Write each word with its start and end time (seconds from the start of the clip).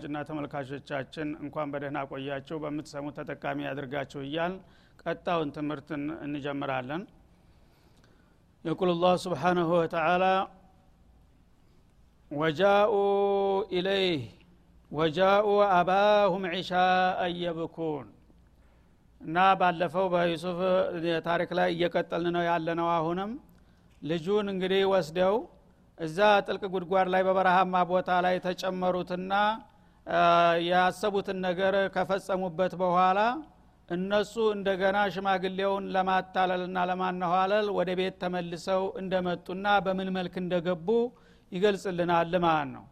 አዳማጭና 0.00 0.18
ተመልካቾቻችን 0.28 1.28
እንኳን 1.44 1.68
በደህና 1.72 1.98
ቆያቸው 2.10 2.56
በምትሰሙ 2.62 3.06
ተጠቃሚ 3.16 3.58
ያድርጋቸው 3.66 4.20
እያል 4.26 4.52
ቀጣውን 5.02 5.48
ትምህርትን 5.56 6.02
እንጀምራለን። 6.24 7.02
የቁል 8.64 8.90
ላህ 9.02 9.14
ስብሓናሁ 9.24 9.68
ወተላ 9.76 10.24
ወጃኡ 12.30 12.94
ኢለይህ 13.76 14.22
ወጃኡ 14.90 15.46
አባሁም 15.72 16.44
ዒሻአን 16.54 17.34
የብኩን 17.42 18.06
እና 19.20 19.36
ባለፈው 19.60 20.06
በዩሱፍ 20.12 20.60
ታሪክ 21.26 21.50
ላይ 21.58 21.70
እየቀጠልን 21.74 22.34
ነው 22.36 22.44
ያለነው። 22.50 22.88
አሁንም 22.96 23.32
ልጁን 24.02 24.46
እንግዲህ 24.52 24.84
ወስደው 24.92 25.36
እዛ 25.98 26.18
ጥልቅ 26.46 26.62
ጉድጓድ 26.74 27.08
ላይ 27.14 27.24
በበረሃማ 27.26 27.82
ቦታ 27.90 28.10
ላይ 28.26 28.36
ተጨመሩትና 28.46 29.32
ያሰቡትን 30.70 31.38
ነገር 31.46 31.74
ከፈጸሙበት 31.94 32.72
በኋላ 32.80 33.18
እነሱ 33.88 34.34
እንደገና 34.54 34.98
ሽማግሌውን 35.14 35.84
ለማታለልና 35.94 36.78
ለማነኋለል 36.90 37.66
ወደ 37.78 37.90
ቤት 37.98 38.14
ተመልሰው 38.22 38.82
እንደመጡና 39.00 39.66
በምን 39.86 40.08
መልክ 40.16 40.34
እንደገቡ 40.42 40.88
ይገልጽልናል 41.52 42.34
ማለት 42.44 42.68
ነው። 42.74 42.84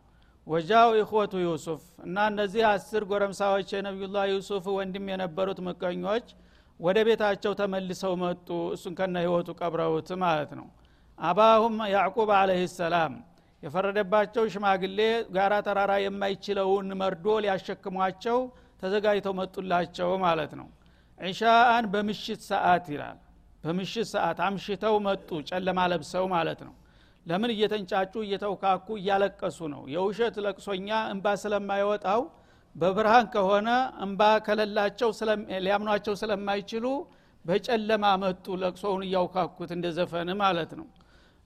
ወጃው 0.46 0.90
ኢኽወቱ 1.00 1.34
ዩሱፍ 1.44 1.82
እና 2.04 2.16
እነዚህ 2.30 2.62
አስር 2.68 3.02
ጎረምሳዎች 3.10 3.68
የነቢዩላህ 3.74 4.24
ዩሱፍ 4.32 4.66
ወንድም 4.76 5.06
የነበሩት 5.12 5.58
ምቀኞች 5.66 6.26
ወደ 6.80 6.98
ቤታቸው 7.08 7.52
ተመልሰው 7.60 8.12
መጡ። 8.22 8.48
እሱን 8.74 8.94
ከነ 8.98 9.16
ህይወቱ 9.24 9.48
ቀብረውት 9.60 10.10
ማለት 10.24 10.50
ነው። 10.58 10.66
አባሁም 11.18 11.76
ያዕቁብ 11.94 12.30
አለህ 12.38 12.60
ሰላም 12.74 13.14
የፈረደባቸው 13.62 14.44
ሽማግሌ 14.52 14.98
ጋራ 15.36 15.54
ተራራ 15.66 15.92
የማይችለውን 16.02 16.88
መርዶ 17.00 17.26
ሊያሸክሟቸው 17.44 18.38
ተዘጋጅተው 18.82 19.34
መጡላቸው 19.38 20.10
ማለት 20.24 20.52
ነው። 20.60 20.68
ዒሻአን 21.18 21.86
በምሽት 21.92 22.42
ሰዓት 22.50 22.84
ይላል። 22.94 23.16
በምሽት 23.64 24.08
ሰዓት 24.12 24.38
አምሽተው 24.46 24.96
መጡ 25.06 25.28
ጨለማ 25.48 25.78
ለብሰው 25.92 26.26
ማለት 26.34 26.60
ነው። 26.66 26.74
ለምን 27.26 27.50
እየተንጫጩ 27.54 28.14
እየተውካኩ 28.24 28.86
እያለቀሱ 29.00 29.58
ነው። 29.72 29.82
የውሸት 29.94 30.36
ለቅሶኛ 30.44 30.88
እንባ 31.14 31.26
ስለማይወጣው 31.42 32.20
በብርሃን 32.76 33.26
ከሆነ 33.34 33.68
እንባ 34.04 34.22
ከለላቸው 34.46 35.10
ሊያምኗቸው 35.64 36.14
ስለማይችሉ 36.22 36.86
በጨለማ 37.44 38.04
መጡ 38.22 38.46
ለቅሶውን 38.62 39.02
እያውካኩት 39.06 39.70
እንደ 39.76 39.86
ዘፈን 39.98 40.30
ማለት 40.42 40.72
ነው 40.78 40.86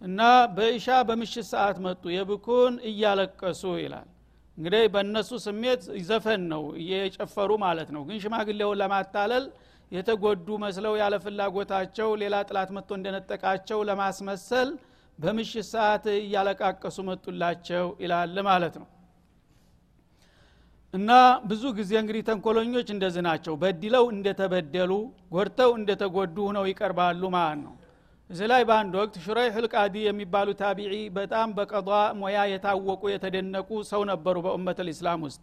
እና 0.02 0.20
በኢሻ 0.54 0.86
በምሽት 1.08 1.46
ሰዓት 1.50 1.76
መጡ። 1.84 2.02
የብኩን 2.14 2.74
እያለቀሱ 2.90 3.62
ይላል። 3.82 4.08
እንግዲህ 4.58 4.82
በእነሱ 4.94 5.30
ስሜት 5.44 5.82
ዘፈን 6.08 6.42
ነው 6.52 6.62
እየጨፈሩ 6.80 7.50
ማለት 7.64 7.90
ነው። 7.96 8.02
ግን 8.08 8.18
ሽማግሌውን 8.24 8.80
ለማታለል 8.82 9.44
የተጎዱ 9.92 10.48
መስለው 10.62 10.94
ያለ 11.00 11.14
ፍላጎታቸው 11.24 12.08
ሌላ 12.22 12.34
ጥላት 12.48 12.70
መጥቶ 12.76 12.90
እንደነጠቃቸው 12.98 13.78
ለማስመሰል 13.88 14.68
በምሽት 15.18 15.66
ሰዓት 15.72 16.04
እያለቃቀሱ 16.16 16.98
መጡላቸው 17.08 17.86
ይላል 18.04 18.36
ማለት 18.48 18.76
ነው። 18.82 18.88
እና 20.94 21.10
ብዙ 21.44 21.62
ጊዜ 21.78 21.92
እንግዲህ 22.00 22.22
ተንኮለኞች 22.28 22.88
እንደዚህ 22.94 23.22
ናቸው። 23.28 23.54
በድለው 23.62 24.04
እንደተበደሉ 24.14 24.92
ጎድተው 25.34 25.70
እንደተጎዱ 25.78 26.36
ሁነው 26.48 26.64
ይቀርባሉ 26.70 27.22
ማለት 27.36 27.60
ነው 27.62 27.74
እዚህ 28.32 28.46
ላይ 28.48 28.62
በአንድ 28.68 28.92
ወቅት 28.98 29.14
ሹረይህ 29.24 29.56
ልቃዲ 29.64 29.94
የሚባሉ 30.04 30.48
ታቢዒ 30.60 30.92
በጣም 31.16 31.48
በቀዷ 31.56 31.88
ሙያ 32.20 32.38
የታወቁ 32.50 33.02
የተደነቁ 33.12 33.70
ሰው 33.90 34.02
ነበሩ 34.10 34.36
በኡመት 34.46 34.78
ልእስላም 34.86 35.20
ውስጥ። 35.26 35.42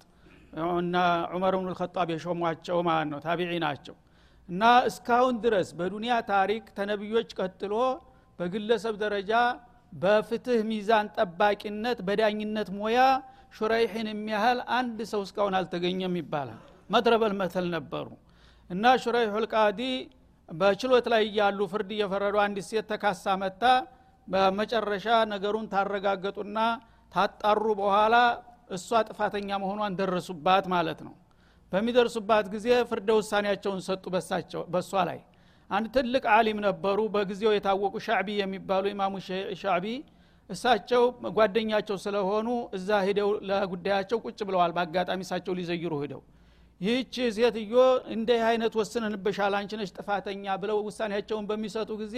እና 0.80 0.96
ዑመር 1.34 1.56
ብኑ 1.58 1.68
ልከጣብ 1.74 2.10
የሾሟቸው 2.14 2.78
ማለት 2.88 3.10
ነው 3.12 3.20
ታቢዒ 3.26 3.52
ናቸው። 3.66 3.96
እና 4.50 4.62
እስካሁን 4.90 5.36
ድረስ 5.44 5.68
በዱንያ 5.80 6.14
ታሪክ 6.32 6.64
ተነቢዮች 6.78 7.30
ቀጥሎ 7.40 7.74
በግለሰብ 8.40 8.96
ደረጃ 9.04 9.32
በፍትህ 9.94 10.60
ሚዛን 10.70 11.08
ጠባቂነት 11.18 12.00
በዳኝነት 12.08 12.70
ሙያ 12.78 13.00
ሹረይሕን 13.54 14.08
የሚያህል 14.12 14.60
አንድ 14.76 15.00
ሰው 15.12 15.22
እስካሁን 15.28 15.56
አልተገኘም 15.60 16.16
ይባላል። 16.20 16.60
መድረበል 16.90 17.34
መተል 17.40 17.68
ነበሩ። 17.76 18.08
እና 18.70 18.86
ሹረይሑ 19.04 19.36
ልቃዲ 19.46 19.80
በችሎት 20.54 21.06
ላይ 21.14 21.24
እያሉ 21.28 21.60
ፍርድ 21.72 21.90
እየፈረዱ 21.96 22.36
አንዲት 22.44 22.66
ሴት 22.70 22.86
ተካሳ 22.92 23.36
መታ 23.42 23.64
በመጨረሻ 24.28 25.06
ነገሩን 25.32 25.66
ታረጋገጡና 25.74 26.58
ታጣሩ 27.12 27.66
በኋላ 27.80 28.16
እሷ 28.70 28.90
ጥፋተኛ 29.08 29.50
መሆኗን 29.64 29.96
ደረሱባት 30.00 30.66
ማለት 30.74 31.00
ነው። 31.08 31.14
በሚደርሱባት 31.72 32.46
ጊዜ 32.54 32.68
ፍርደ 32.92 33.10
ውሳኔያቸውን 33.20 33.82
ሰጡ 33.88 34.04
በሷ 34.74 34.92
ላይ። 35.10 35.20
አንድ 35.70 35.88
ትልቅ 35.96 36.24
አሊም 36.36 36.60
ነበሩ። 36.68 37.00
በጊዜው 37.16 37.52
የታወቁ 37.56 37.96
ሻዕቢ 38.06 38.30
የሚባሉ 38.40 38.86
ኢማሙ 38.94 39.14
ሻዕቢ 39.62 39.86
እሳቸው 40.50 41.04
ጓደኛቸው 41.36 41.98
ስለሆኑ 42.06 42.48
እዛ 42.78 42.90
ሂደው 43.08 43.30
ለጉዳያቸው 43.50 44.20
ቁጭ 44.26 44.40
ብለዋል። 44.48 44.72
በአጋጣሚ 44.78 45.20
እሳቸው 45.28 45.54
ሊዘይሩ 45.60 45.94
ሂደው 46.04 46.22
ይህች 46.82 47.16
ሴትዮ 47.38 47.74
እንዲህ 48.14 48.42
አይነት 48.50 48.74
ወስነንብሻል 48.80 49.54
አንቺ 49.58 49.72
ነሽ 49.80 49.90
ጥፋተኛ 49.98 50.56
ብለው 50.62 50.78
ውሳኔያቸውን 50.88 51.48
በሚሰጡ 51.50 51.90
ጊዜ 52.02 52.18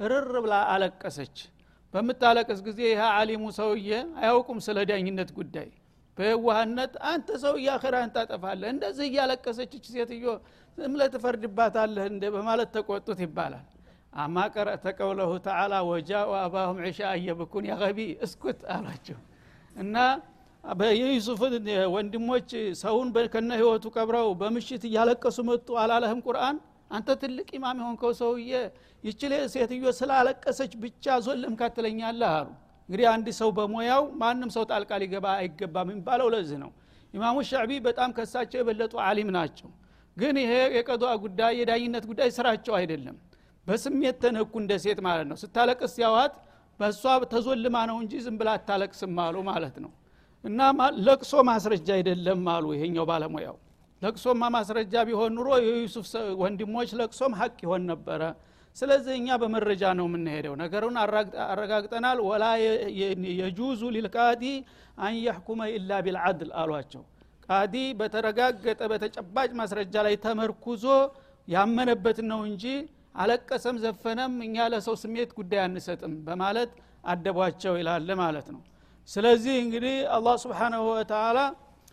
ርር 0.00 0.32
ብላ 0.44 0.54
አለቀሰች። 0.72 1.36
በምታለቅስ 1.94 2.60
ጊዜ 2.66 2.80
ይህ 2.88 3.02
አሊሙ 3.12 3.44
ሰውዬ 3.58 3.90
አያውቁም 4.20 4.58
ስለ 4.66 4.78
ዳኝነት 4.90 5.30
ጉዳይ። 5.38 5.68
በየዋህነት 6.18 6.92
አንተ 7.10 7.28
ሰውዬ 7.42 7.66
አኸራን 7.72 8.10
ታጠፋለህ 8.14 8.68
እንደዚህ 8.74 9.06
እያለቀሰች 9.10 9.72
ሴትዮ 9.88 10.26
ዝምለ 10.78 11.02
ትፈርድባታለህ 11.14 12.06
እንደ 12.12 12.24
በማለት 12.34 12.70
ተቆጡት 12.76 13.20
ይባላል። 13.24 13.66
አማ 14.16 14.36
ቀረእተ 14.54 14.86
ቀውለሁ 14.98 15.30
ተዓላ 15.46 15.74
ወጃኡ 15.88 16.30
አባሁም 16.42 16.78
ዒሻ 16.84 17.00
እየብኩን 17.18 17.64
ያገቢ 17.72 17.98
እስኩት 18.26 18.60
አሏቸው። 18.74 19.18
እና 19.76 19.96
የዩሱፍ 20.92 21.40
ወንድሞች 21.94 22.48
ሰውን 22.80 23.08
ከነ 23.32 23.50
ህይወቱ 23.60 23.84
ቀብረው 23.96 24.28
በምሽት 24.40 24.84
እያለቀሱ 24.88 25.38
መጡ 25.48 25.68
አላለህም 25.82 26.20
ቁርአን? 26.26 26.56
አንተ 26.90 27.08
ትልቅ 27.22 27.48
ኢማም 27.58 27.78
የሆንከው 27.82 28.12
ሰውዬ 28.18 28.50
ይችሌ 29.04 29.32
ሴትዮ 29.54 29.92
ስላለቀሰች 29.98 30.72
ብቻ 30.82 31.04
ዞልም 31.26 31.54
ካትለኛለህ 31.60 32.30
አሉ። 32.36 32.48
እንግዲህ 32.88 33.06
አንድ 33.12 33.28
ሰው 33.38 33.48
በሙያው 33.56 34.02
ማንም 34.20 34.50
ሰው 34.56 34.64
ጣልቃ 34.70 34.90
ሊገባ 35.02 35.26
አይገባም 35.40 35.88
የሚባለው 35.92 36.28
ለዚህ 36.34 36.58
ነው። 36.64 36.70
ኢማሙ 37.14 37.36
ሻዕቢ 37.50 37.72
በጣም 37.86 38.10
ከሳቸው 38.16 38.58
የበለጡ 38.60 38.94
አሊም 39.06 39.30
ናቸው። 39.38 39.68
ግን 40.16 40.36
ይሄ 40.42 40.52
የቀዷ 40.76 41.04
ጉዳይ 41.24 41.52
የዳኝነት 41.60 42.04
ጉዳይ 42.10 42.28
ስራቸው 42.36 42.74
አይደለም። 42.78 43.16
በስሜት 43.66 44.16
ተነኩ 44.24 44.52
እንደ 44.62 44.72
ሴት 44.84 44.98
ማለት 45.06 45.26
ነው። 45.30 45.36
ስታለቅስ 45.42 45.94
ያዋት 46.04 46.34
በእሷ 46.80 47.02
ተዞልማ 47.32 47.76
ነው 47.90 47.96
እንጂ 48.02 48.14
ዝም 48.24 48.36
ብላ 48.40 48.50
አታለቅስም 48.58 49.14
አሉ 49.24 49.36
ማለት 49.50 49.76
ነው 49.84 49.90
እና 50.44 50.60
ለቅሶ 51.06 51.32
ማስረጃ 51.48 51.88
አይደለም 51.96 52.42
አሉ 52.52 52.66
ይሄኛው 52.76 53.06
ባለሙያው። 53.10 53.56
ለቅሶማ 54.02 54.42
ማስረጃ 54.54 54.94
ቢሆን 55.08 55.32
ኑሮ 55.36 55.48
የዩሱፍ 55.62 56.06
ወንድሞች 56.42 56.90
ለቅሶም 56.98 57.32
ሀቅ 57.40 57.56
ይሆን 57.64 57.84
ነበረ። 57.90 58.22
ስለዚህ 58.76 59.14
እኛ 59.18 59.28
በመረጃ 59.42 59.82
ነው 59.98 60.06
የምንሄደው። 60.08 60.54
ነገሩን 60.62 60.96
አረጋግጠናል። 61.46 62.18
ወላ 62.28 62.44
የጁዙ 63.38 63.82
ሊልቃዲ 63.94 64.42
አን 64.98 65.14
የሕኩመ 65.22 65.60
ኢላ 65.72 66.00
ቢልዓድል 66.06 66.50
አሏቸው። 66.60 67.02
ቃዲ 67.48 67.74
በተረጋገጠ 67.98 68.80
በተጨባጭ 68.92 69.50
ማስረጃ 69.60 69.94
ላይ 70.06 70.14
ተመርኩዞ 70.24 70.84
ያመነበትን 71.48 72.26
ነው 72.32 72.40
እንጂ 72.48 72.64
አለቀሰም 73.16 73.76
ዘፈነም 73.82 74.32
እኛ 74.46 74.56
ለሰው 74.72 74.94
ስሜት 75.02 75.30
ጉዳይ 75.38 75.60
አንሰጥም 75.66 76.14
በማለት 76.26 76.70
አደቧቸው 77.10 77.74
ይላል 77.80 78.08
ማለት 78.20 78.48
ነው 78.54 78.62
ስለዚህ 79.08 79.54
እንግዲህ 79.62 79.96
አላህ 80.16 80.34
ስብሓናሁ 80.44 80.82
ወተላ 80.90 81.38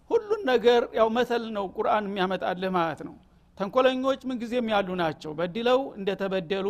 ሁሉን 0.09 0.41
ነገር 0.51 0.81
ያው 0.97 1.07
መተል 1.17 1.43
ነው 1.57 1.65
ቁርአን 1.75 2.05
የሚያመጣልህ 2.09 2.71
ማለት 2.77 3.01
ነው። 3.07 3.15
ተንኮለኞች 3.57 4.21
ምንጊዜም 4.29 4.67
ያሉ 4.73 4.89
ናቸው። 5.01 5.31
በድለው 5.39 5.81
እንደተበደሉ 5.97 6.67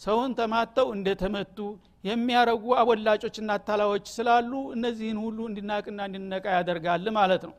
ሰውን 0.00 0.32
ተማተው 0.40 0.88
እንደተመቱ 0.96 1.58
የሚያረጉ 2.04 2.64
አቦላጮችና 2.80 3.50
አታላዎች 3.56 4.06
ስላሉ 4.16 4.52
እነዚህን 4.74 5.18
ሁሉ 5.24 5.38
እንድናቅና 5.50 6.00
እንድነቃ 6.08 6.44
ያደርጋል 6.56 7.06
ማለት 7.18 7.44
ነው 7.48 7.54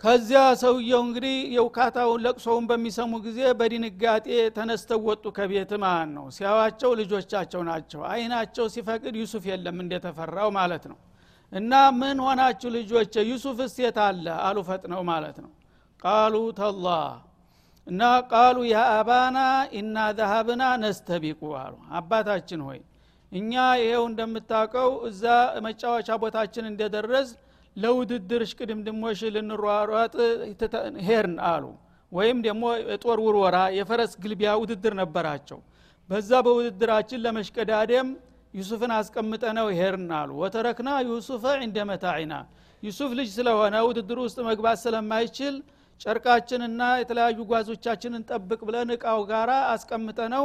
ከዚያ 0.00 0.42
ሰውየው 0.60 1.00
እንግዲህ 1.06 1.34
የውካታውን 1.54 2.22
ለቅሶውን 2.24 2.64
በሚሰሙ 2.68 3.12
ጊዜ 3.24 3.40
በድንጋጤ 3.58 4.26
ተነስተው 4.56 5.00
ወጡ 5.08 5.24
ከቤት 5.36 5.72
ማለት 5.82 6.10
ነው። 6.14 6.26
ሲያዋቸው 6.36 6.90
ልጆቻቸው 7.00 7.62
ናቸው። 7.68 8.00
አይናቸው 8.10 8.66
ሲፈቅድ 8.74 9.14
ዩሱፍ 9.20 9.46
የለም 9.50 9.78
እንደተፈራው 9.84 10.50
ማለት 10.56 10.84
ነው። 10.92 10.98
እና 11.52 11.72
ምን 11.98 12.18
ሆናችሁ 12.24 12.70
ልጆች 12.76 13.14
ዩሱፍ 13.30 13.58
የት 13.80 13.98
አለ? 14.06 14.26
አሉ 14.46 14.58
ፈጥነው 14.68 15.02
ማለት 15.10 15.36
ነው። 15.44 15.52
ቃሉ 16.02 16.34
ተላ 16.58 16.86
እና 17.86 18.02
ቃሉ 18.32 18.56
ያ 18.70 18.78
አባና 18.96 19.38
ኢና 19.74 19.96
ዘሀብና 20.18 20.64
ነስተቢቁ 20.82 21.40
አሉ። 21.62 21.74
አባታችን 21.98 22.60
ሆይ 22.66 22.80
እኛ 23.32 23.52
ይሄው 23.80 24.04
እንደምታውቀው 24.10 24.90
እዛ 25.08 25.24
መጫወቻ 25.66 26.08
ቦታችን 26.22 26.64
እንደደረስ 26.70 27.28
ለውድድር 27.76 28.42
እሽቅድምድሞሽ 28.46 29.20
ልንሯሯጥ 29.34 30.14
ሄድን 31.08 31.36
አሉ። 31.50 31.64
ወይም 32.12 32.38
ደግሞ 32.46 32.62
የጦር 32.84 33.18
ውርወራ 33.24 33.58
የፈረስ 33.76 34.12
ግልቢያ 34.22 34.52
ውድድር 34.62 34.94
ነበራቸው። 35.00 35.58
በዛ 36.08 36.30
በውድድራችን 36.46 37.22
ለመሽቀዳደም 37.24 38.08
ዩሱፍን 38.54 38.92
አስቀምጠነው 38.96 39.66
ሄድን 39.78 40.08
አሉ። 40.20 40.30
وتركنا 40.42 40.88
يوسف 41.08 41.44
عند 41.66 41.78
متاعنا 41.90 42.34
ዩሱፍ 42.82 43.10
ልጅ 43.18 43.28
ስለሆነ 43.36 43.76
ውድድሩ 43.86 44.18
ውስጥ 44.26 44.38
መግባት 44.48 44.78
ስለማይችል 44.84 45.54
ጨርቃችንና 46.00 46.82
የተለያዩ 47.00 47.38
ጓዞቻችንን 47.50 48.22
ጠብቅ 48.30 48.60
ብለን 48.68 48.90
እቃው 48.94 49.20
ጋራ 49.30 49.50
አስቀምጠነው 49.72 50.44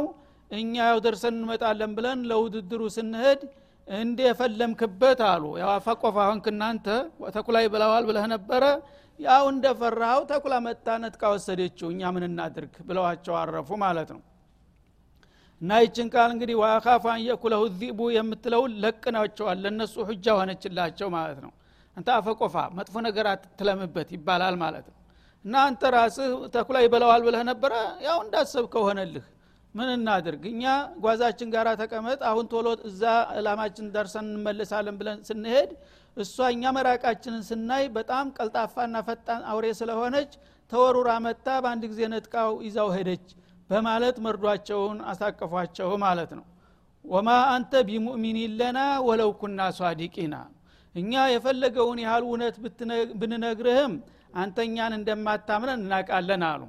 እኛ 0.50 0.74
ያው 0.88 0.98
ደርሰን 1.04 1.34
እንመጣለን 1.38 1.92
ብለን 1.98 2.18
ለውድድሩ 2.30 2.82
ስንሄድ 2.96 3.40
እንደ 3.88 4.18
የፈለምክበት 4.26 5.20
አሉ። 5.28 5.44
ያው 5.60 5.70
አፋቆፋ 5.74 6.16
ሆንክ 6.28 6.46
እናንተ 6.52 6.86
ተኩላ 7.36 7.56
ይበላዋል 7.64 8.04
ብለህ 8.08 8.24
ነበረ? 8.34 8.62
ያው 9.20 9.44
እንደፈራኸው 9.52 10.22
ተኩላ 10.30 10.54
መጣ 10.64 10.86
ነጥቃ 11.02 11.22
ወሰደችው 11.34 11.88
እኛ 11.92 12.10
ምን 12.14 12.24
እናድርግ 12.28 12.74
ብለዋቸው 12.88 13.34
አረፉ 13.42 13.68
ማለት 13.84 14.08
ነው። 14.14 14.22
እና 15.60 15.70
ይችን 15.84 16.08
ቃል 16.14 16.30
እንግዲህ 16.34 16.56
ዋካፋ 16.62 17.04
አንየኩለሁ 17.14 17.60
ዚቡ 17.78 18.00
የምትለውን 18.16 18.72
ለቅናቸዋል 18.82 19.58
ለእነሱ 19.64 19.94
ሁጃ 20.08 20.26
ሆነችላቸው 20.38 21.08
ማለት 21.16 21.38
ነው። 21.44 21.52
አንተ 21.96 22.08
አፈቆፋ 22.18 22.56
መጥፎ 22.78 22.94
ነገር 23.06 23.26
አትትለምበት 23.32 24.08
ይባላል 24.16 24.56
ማለት 24.64 24.86
ነው። 24.90 24.96
እና 25.44 25.54
አንተ 25.68 25.82
ራስህ 25.94 26.28
ተኩላ 26.54 26.76
ይበላዋል 26.84 27.22
ብለህ 27.26 27.42
ነበረ? 27.50 27.72
ያው 28.06 28.18
እንዳሰብ 28.24 28.64
ከሆነልህ 28.74 29.24
ምን 29.76 29.88
እናድርግ? 29.94 30.42
እኛ 30.52 30.64
ጓዛችን 31.04 31.48
ጋር 31.54 31.66
ተቀመጥ 31.80 32.20
አሁን 32.30 32.44
ቶሎ 32.52 32.68
እዛ 32.88 33.02
እላማችን 33.38 33.86
ደርሰን 33.94 34.26
እንመለሳለን 34.30 34.96
ብለን 35.00 35.18
ስንሄድ 35.28 35.70
እሷ 36.16 36.36
እኛ 36.54 36.64
መራቃችንን 36.76 37.42
ስናይ 37.48 37.84
በጣም 37.96 38.26
ቀልጣፋና 38.38 38.96
ፈጣን 39.08 39.42
አውሬ 39.50 39.66
ስለሆነች 39.80 40.30
ተወሩራ 40.72 41.10
መታ 41.26 41.48
በአንድ 41.64 41.82
ጊዜ 41.90 42.02
ነጥቃው 42.12 42.52
ይዛው 42.66 42.88
ሄደች 42.96 43.26
በማለት 43.70 44.16
መርዷቸውን 44.26 44.98
አሳቀፏቸው 45.10 45.90
ማለት 46.04 46.30
ነው። 46.38 46.44
ወማ 47.04 47.30
አንተ 47.54 47.72
ቢሙእሚኒን 47.88 48.54
ለና 48.60 48.78
ወለው 49.08 49.30
ኩና 49.40 49.60
ሷዲቂና። 49.78 50.36
እኛ 50.94 51.12
የፈለገውን 51.32 51.98
ያህል 52.04 52.24
እውነት 52.28 52.56
ብንነግርህም 53.20 53.92
አንተኛን 54.42 54.92
እንደማታምነን 54.98 55.82
እናቃለን 55.84 56.42
አሉ። 56.48 56.62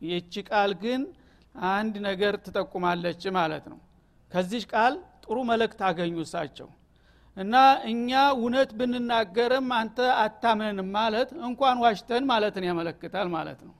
ይቺ 0.00 0.34
ቃል 0.48 0.72
ግን 0.82 1.02
አንድ 1.54 1.94
ነገር 2.06 2.34
ትጠቁማለች 2.44 3.22
ማለት 3.36 3.64
ነው። 3.72 3.78
ከዚህ 4.32 4.62
ቃል 4.72 4.94
ጥሩ 5.24 5.36
መልእክት 5.50 5.80
አገኙ 5.88 6.16
እሳቸው። 6.24 6.68
እና 7.36 7.54
እኛ 7.90 8.10
እውነት 8.34 8.70
ብንናገርም 8.78 9.68
አንተ 9.78 9.98
አታምነንም 10.24 10.88
ማለት 10.98 11.30
እንኳን 11.46 11.78
ዋሽተን 11.84 12.24
ማለትን 12.30 12.66
ያመለክታል 12.68 13.28
ማለት 13.36 13.60
ነው። 13.68 13.74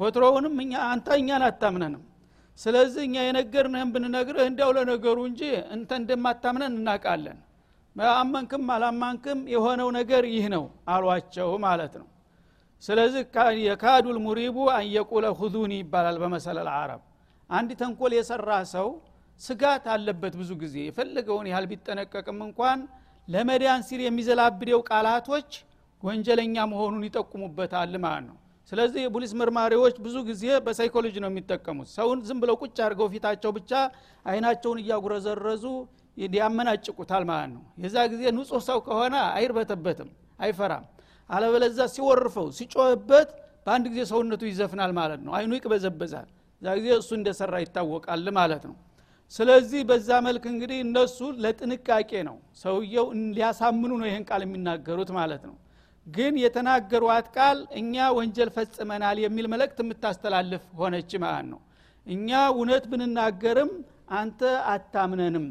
ወትሮውንም 0.00 0.54
አንተ 0.86 1.08
እኛን 1.20 1.42
አታምነንም። 1.48 2.04
ስለዚህ 2.58 3.02
እኛ 3.08 3.16
የነገርንህም 3.24 3.90
ብንነግርህ 3.94 4.46
እንዲያው 4.50 4.70
ለነገሩ 4.76 5.18
እንጂ 5.28 5.42
እንተ 5.74 5.90
እንደማታምነን 6.00 6.74
እናቃለን 6.78 7.38
አመንክም 8.14 8.64
አላማንክም 8.74 9.38
የሆነው 9.52 9.88
ነገር 9.96 10.24
ይህ 10.32 10.44
ነው 10.54 10.64
አሏቸው 10.90 11.48
ማለት 11.64 11.94
ነው 12.00 12.06
ስለዚህ 12.82 13.22
የካዱል 13.64 14.18
ሙሪቡ 14.26 14.56
አንየቁለ 14.74 15.26
ሁዙኒ 15.38 15.72
ይባላል 15.80 16.16
በመሰለል 16.22 16.68
አረብ። 16.74 17.02
አንድ 17.50 17.70
ተንኮል 17.80 18.12
የሰራ 18.16 18.50
ሰው 18.72 18.88
ስጋት 19.40 19.84
አለበት 19.94 20.34
ብዙ 20.40 20.50
ጊዜ። 20.62 20.76
የፈለገውን 20.86 21.46
ያህል 21.50 21.66
ቢጠነቀቅም 21.70 22.38
እንኳን 22.46 22.78
ለመዳን 23.28 23.80
ሲል 23.88 24.00
የሚዘላብደው 24.04 24.80
ቃላቶች 24.90 25.50
ወንጀለኛ 26.02 26.56
መሆኑን 26.72 27.02
ይጠቁሙበታል 27.08 27.94
ማለት 28.04 28.24
ነው። 28.28 28.36
ስለዚህ 28.72 29.00
የፖሊስ 29.04 29.32
መርማሪዎች 29.40 29.96
ብዙ 30.04 30.16
ጊዜ 30.28 30.44
በሳይኮሎጂ 30.66 31.14
ነው 31.24 31.30
የሚጠቀሙት። 31.32 31.88
ሰውን 31.94 32.18
ዝም 32.28 32.38
ብለው 32.42 32.56
ቁጭ 32.62 32.76
አድርገው 32.86 33.08
ፊታቸው 33.14 33.52
ብቻ 33.58 33.72
አይናቸውን 34.26 34.80
እያጉረዘረዙ 34.82 35.64
ያመናጭቁታል 36.36 37.24
ማለት 37.30 37.50
ነው። 37.54 37.62
የዛ 37.82 37.96
ጊዜ 38.12 38.22
ንጹህ 38.36 38.62
ሰው 38.68 38.78
ከሆነ 38.86 39.16
አይርበተበትም 39.36 40.08
አይፈራም 40.38 40.84
አለበለዛ 41.30 41.78
ሲወርፈው 41.94 42.46
ሲጮህበት 42.58 43.28
በአንድ 43.66 43.86
ጊዜ 43.92 44.02
ሰውነቱ 44.10 44.42
ይዘፍናል 44.50 44.92
ማለት 44.98 45.20
ነው። 45.26 45.32
አይኑ 45.38 45.50
ይቅበዘበዛል። 45.58 46.28
እዛ 46.62 46.68
ጊዜ 46.78 46.88
እሱ 47.00 47.10
እንደሰራ 47.18 47.54
ይታወቃል 47.64 48.28
ማለት 48.38 48.62
ነው። 48.68 48.76
ስለዚህ 49.34 49.80
በዛ 49.88 50.08
መልክ 50.26 50.44
እንግዲህ 50.52 50.78
እነሱ 50.84 51.18
ለጥንቃቄ 51.42 52.10
ነው 52.28 52.36
ሰውየው 52.62 53.06
ሊያሳምኑ 53.36 53.90
ነው 54.00 54.06
ይህን 54.10 54.24
ቃል 54.30 54.42
የሚናገሩት 54.44 55.10
ማለት 55.18 55.42
ነው። 55.48 55.56
ግን 56.06 56.34
የተናገሯት 56.42 57.26
ቃል 57.36 57.58
እኛ 57.80 57.94
ወንጀል 58.18 58.50
ፈጽመናል 58.54 59.16
የሚል 59.24 59.46
መልእክት 59.54 59.78
የምታስተላልፍ 59.82 60.64
ሆነች 60.80 61.12
ማለት 61.24 61.46
ነው። 61.52 61.60
እኛ 62.06 62.30
እውነት 62.52 62.84
ብንናገርም 62.92 63.72
አንተ 64.18 64.40
አታምነንም 64.72 65.46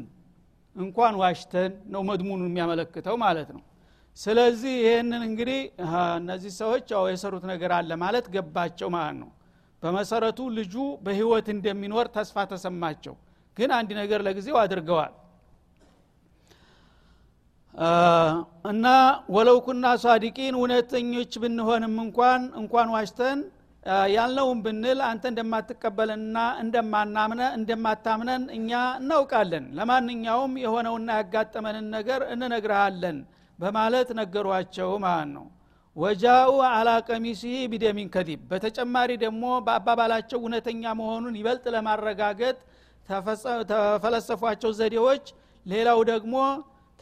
እንኳን 0.76 1.14
ዋሽተን 1.22 1.72
ነው 1.94 2.02
መድሙኑ 2.08 2.40
የሚያመለክተው 2.48 3.16
ማለት 3.24 3.48
ነው 3.56 3.62
ስለዚህ 4.18 4.74
ይህንን 4.82 5.22
እንግዲህ 5.26 5.58
እነዚህ 6.18 6.52
ሰዎች 6.60 6.86
ያው 6.94 7.04
የሰሩት 7.10 7.44
ነገር 7.50 7.72
አለ 7.76 7.90
ማለት 8.02 8.26
ገባቸው 8.34 8.88
ማለት 8.94 9.16
ነው። 9.20 9.30
በመሰረቱ 9.82 10.38
ልጁ 10.56 10.74
በህይወት 11.04 11.48
እንደሚኖር 11.54 12.06
ተስፋ 12.16 12.44
ተሰማቸው። 12.52 13.14
ግን 13.56 13.70
አንድ 13.76 13.90
ነገር 14.00 14.20
ለጊዜው 14.26 14.56
አድርገዋል። 14.62 15.12
እና 18.70 18.86
ወለው 19.34 19.58
ኩና 19.66 19.84
እውነተኞች 20.54 21.32
ብንሆንም 21.42 21.94
እንኳን 22.06 22.42
እንኳን 22.62 22.88
ዋሽተን 22.96 23.40
ያልነውን 24.14 24.58
ብንል 24.64 24.98
አንተ 25.08 25.24
እንደማትቀበለንና 25.32 26.38
እንደማናምነ 26.62 27.42
እንደማታምነን 27.58 28.44
እኛ 28.56 28.70
እናውቃለን። 29.00 29.66
ለማንኛውም 29.78 30.54
የሆነውና 30.64 31.10
ያጋጠመንን 31.20 31.86
ነገር 31.96 32.22
እንነግርሃለን 32.34 33.18
በማለት 33.58 34.08
ነገሯቸው 34.18 34.90
ማለት 35.04 35.30
ነው። 35.36 35.46
ወጃኡ 35.96 36.50
አላ 36.70 36.88
ቀሚሲህ 37.08 37.54
ቢደሚን 37.70 38.08
ከዲብ። 38.14 38.40
በተጨማሪ 38.50 39.10
ደግሞ 39.22 39.44
በአባባላቸው 39.66 40.38
እውነተኛ 40.42 40.82
መሆኑን 41.00 41.34
ይበልጥ 41.40 41.64
ለማረጋገጥ 41.74 42.56
ተፈለሰፏቸው 43.70 44.70
ዘዴዎች 44.78 45.24
ሌላው 45.66 46.00
ደግሞ 46.10 46.34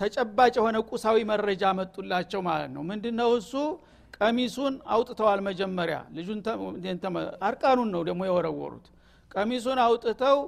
ተጨባጭ 0.00 0.54
የሆነ 0.58 0.76
ቁሳዊ 0.90 1.18
መረጃ 1.30 1.64
መጡላቸው 1.78 2.40
ማለት 2.48 2.70
ነው። 2.75 2.82
ምንድነው 2.90 3.30
እሱ? 3.38 3.52
ቀሚሱን 4.18 4.75
አውጥተዋል 4.88 5.40
መጀመሪያ። 5.46 5.96
ልጁን 6.16 6.38
አርቃኑን 7.42 7.88
ነው 7.94 8.02
ደግሞ 8.08 8.22
የወረወሩት። 8.28 8.86
ቀሚሱን 9.30 9.78
አውጥተው 9.84 10.38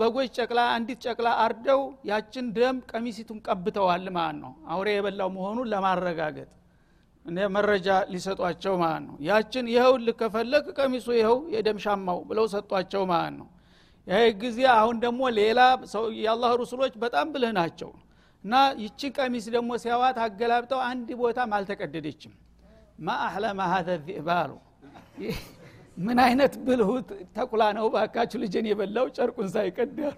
በጎች 0.00 0.28
ጨቅላ 0.38 0.60
አንዲት 0.74 1.00
ጨቅላ 1.06 1.28
አርደው 1.42 1.80
ያችን 2.10 2.46
ደም 2.56 2.76
ቀሚሲቱን 2.90 3.38
ቀብተዋል 3.46 4.06
ማለት 4.16 4.38
ነው። 4.44 4.52
አውሬ 4.68 4.88
የበላው 4.94 5.30
መሆኑን 5.36 5.68
ለማረጋገጥ 5.72 6.48
መረጃ 7.54 7.88
ሊሰጧቸው 8.12 8.74
ማለት 8.82 9.02
ነው። 9.08 9.16
ያችን 9.26 9.66
ይኸው 9.72 9.94
ልከፈለግ 10.06 10.66
ቀሚሱ 10.78 11.08
ይኸው 11.18 11.38
የደም 11.54 11.78
ሻማው 11.84 12.20
ብለው 12.28 12.46
ሰጧቸው 12.54 13.02
ማለት 13.12 13.34
ነው። 13.40 13.48
ይህ 14.06 14.30
ጊዜ 14.42 14.60
አሁን 14.74 14.96
ደግሞ 15.04 15.22
ሌላ 15.38 15.60
የአላህ 16.20 16.52
ሩሱሎች 16.60 16.94
በጣም 17.02 17.26
ብልህ 17.34 17.52
ናቸው። 17.58 17.90
እና 18.44 18.54
ይችን 18.82 19.12
ቀሚስ 19.18 19.46
ደግሞ 19.54 19.70
ሲያዋት 19.82 20.18
አገላብጠው 20.24 20.80
አንድ 20.86 21.08
ቦታም 21.20 21.50
አልተቀደደችም። 21.56 22.32
ማ 22.98 23.16
አህለማ 23.26 23.60
ሀዘ 23.72 23.88
ዚእባሉ 24.06 24.50
ምን 26.00 26.18
አይነት 26.24 26.52
ብልሁ 26.66 26.90
ተኩላ 27.36 27.62
ነው? 27.78 27.86
ባካችሁ 27.94 28.38
ልጅን 28.42 28.66
የበላው 28.70 29.06
ጨርቁን 29.16 29.48
ሳይቀዳሉ 29.54 30.14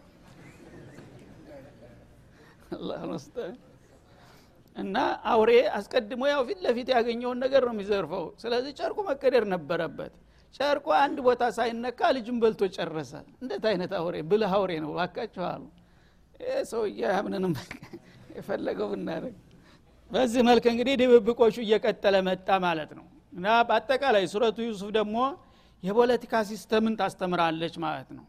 እና 4.77 4.97
አውሬ 5.31 5.51
አስቀድሞ 5.79 6.23
ያው 6.31 6.43
ፊት 6.49 6.61
ለፊት 6.67 6.89
ያገኘውን 6.95 7.39
ነገር 7.45 7.62
ነው 7.69 7.75
የሚዘርፈው። 7.75 8.25
ስለዚህ 8.43 8.73
ጨርቁ 8.79 8.99
መቀደር 9.09 9.45
ነበረበት። 9.53 10.12
ጨርቁ 10.55 10.87
አንድ 11.01 11.19
ቦታ 11.27 11.43
ሳይነካ 11.59 12.01
ልጁን 12.17 12.39
በልቶ 12.43 12.62
ጨረሰ። 12.77 13.12
እንዴት 13.43 13.65
አይነት 13.71 13.93
አውሬ 13.99 14.17
ብልህ 14.31 14.53
አውሬ 14.57 14.73
ነው። 14.85 14.91
ባካችሁ 14.99 15.45
አሉ። 15.51 15.62
ሰውዬ 16.71 17.01
ምንንም 17.27 17.53
የፈለገው 18.37 18.89
ብናደረግ 18.93 19.35
በዚህ 20.11 20.43
መልክ 20.49 20.65
እንግዲህ 20.73 20.95
ድብብቆቹ 21.01 21.57
እየቀጠለ 21.65 22.17
መጣ 22.27 22.49
ማለት 22.65 22.91
ነው። 22.99 23.05
እና 23.33 23.47
በአጠቃላይ 23.69 24.25
ሱረቱ 24.33 24.59
ዩሱፍ 24.67 24.91
ደግሞ 24.99 25.17
የፖለቲካ 25.83 26.35
ሲስተምን 26.49 26.95
ታስተምራለች 27.01 27.75
ማለት 27.85 28.09
ነው። 28.17 28.25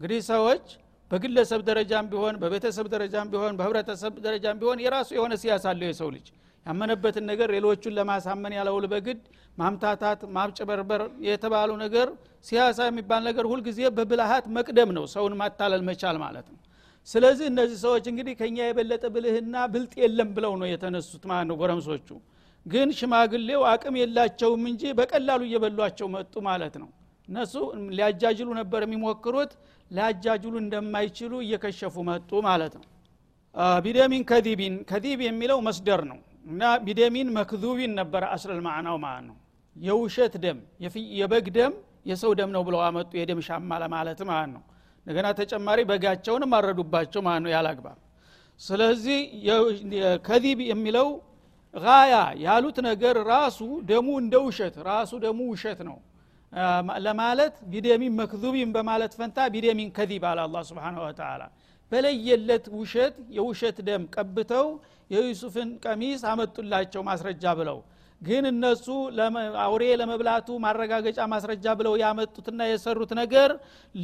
እንግዲህ 0.00 0.20
ሰዎች 0.30 0.64
በግለሰብ 1.10 1.60
ደረጃም 1.68 2.06
ቢሆን 2.12 2.34
በቤተሰብ 2.42 2.86
ደረጃም 2.94 3.28
ቢሆን 3.32 3.54
በህብረተሰብ 3.58 4.14
ደረጃም 4.26 4.56
ቢሆን 4.60 4.78
የራሱ 4.84 5.10
የሆነ 5.16 5.34
ሲያሳ 5.42 5.64
አለው 5.72 5.88
የሰው 5.90 6.08
ልጅ። 6.14 6.26
ያመነበትን 6.66 7.24
ነገር 7.30 7.48
ሌሎቹን 7.56 7.94
ለማሳመን 7.96 8.52
ያለውል 8.58 8.84
በግድ 8.92 9.18
ማምታታት 9.58 10.20
ማብጨበርበር 10.36 11.02
የተባለው 11.26 11.76
ነገር 11.82 12.08
ሲያሳ 12.46 12.78
የሚባል 12.88 13.22
ነገር 13.28 13.44
ሁልጊዜ 13.50 13.80
በብልሃት 13.96 14.46
መቅደም 14.56 14.90
ነው 14.96 15.04
ሰውን 15.14 15.34
ማታለል 15.40 15.82
መቻል 15.88 16.16
ማለት 16.24 16.46
ነው። 16.52 16.60
ስለዚህ 17.08 17.46
እነዚህ 17.52 17.78
ሰዎች 17.84 18.04
እንግዲህ 18.12 18.34
ከኛ 18.40 18.56
የበለጠ 18.66 19.04
ብልህና 19.14 19.56
ብልጥ 19.72 19.92
የለም 20.02 20.30
ብለው 20.36 20.52
ነው 20.60 20.68
የተነሱት 20.70 21.24
ማለት 21.30 21.46
ነው 21.50 21.56
ጎረምሶቹ 21.62 22.08
ግን 22.66 22.88
ሽማግሌው 22.98 23.62
አቅም 23.70 23.94
የላቸውም 24.00 24.62
እንጂ 24.70 24.92
በቀላሉ 24.98 25.40
እየበሏቸው 25.48 26.06
መጡ 26.14 26.34
ማለት 26.46 26.74
ነው። 26.82 26.88
እነሱ 27.28 27.54
ሊያጃጅሉ 27.96 28.48
ነበር 28.60 28.80
የሚሞክሩት 28.84 29.52
ሊያጃጅሉ 29.90 30.54
እንደማይችሉ 30.62 31.32
እየከሸፉ 31.44 31.96
መጡ 32.08 32.30
ማለት 32.48 32.74
ነው። 32.78 32.86
ቢደሚን 33.84 34.22
ከዚቢን 34.30 34.76
ከዚብ 34.90 35.20
የሚለው 35.26 35.58
መስደር 35.66 36.00
ነው። 36.10 36.18
እና 36.46 36.62
ቢደሚን 36.86 37.28
መክዙቢን 37.36 37.92
ነበረ 38.00 38.22
አስለል 38.34 38.60
ማዕናው 38.66 38.96
ማለት 39.04 39.24
ነው። 39.28 39.36
የውሸት 39.76 40.34
ደም 40.44 40.58
የበግ 41.18 41.46
ደም 41.56 41.74
የሰው 42.06 42.32
ደም 42.38 42.50
ነው 42.56 42.62
ብለው 42.66 42.80
አመጡ 42.86 43.10
የደም 43.20 43.40
ሻማ 43.46 43.78
ለማለት 43.82 44.20
ማለት 44.30 44.50
ነው። 44.56 44.62
እንደገና 45.06 45.28
ተጨማሪ 45.38 45.78
በጋቸውንም 45.88 46.52
አረዱባቸው 46.58 47.20
ማለት 47.26 47.42
ነው 47.44 47.50
ያላግባብ 47.54 47.96
ስለዚህ 48.60 49.18
ከዚብ 50.26 50.58
የሚለው 50.70 51.08
ጋያ 51.74 52.14
ያሉት 52.42 52.76
ነገር 52.86 53.16
ራሱ 53.30 53.58
ደሙ 53.88 54.08
እንደ 54.22 54.34
ውሸት 54.46 54.74
ራሱ 54.88 55.12
ደሙ 55.24 55.38
ውሸት 55.52 55.80
ነው። 55.88 55.96
ለማለት 57.06 57.54
ቢደሚን 57.70 58.12
መክዙቢን 58.18 58.70
በማለት 58.74 59.12
ፈንታ 59.18 59.38
ቢደሚን 59.54 59.88
ከዚብ 59.96 60.24
አለ 60.30 60.40
አላ 60.44 60.58
ስብን 60.68 60.98
ወተላ 61.04 61.42
በለየለት 61.92 62.66
ውሸት 62.76 63.16
የውሸት 63.36 63.78
ደም 63.88 64.02
ቀብተው 64.14 64.66
የዩሱፍን 65.10 65.70
ቀሚስ 65.84 66.22
አመጡላቸው 66.30 67.02
ማስረጃ 67.08 67.44
ብለው። 67.58 67.78
ግን 68.20 68.44
እነሱ 68.50 68.86
አውሬ 69.64 69.84
ለመብላቱ 70.00 70.48
ማረጋገጫ 70.64 71.20
ማስረጃ 71.32 71.66
ብለው 71.78 71.94
ያመጡትና 72.02 72.60
የሰሩት 72.70 73.10
ነገር 73.20 73.50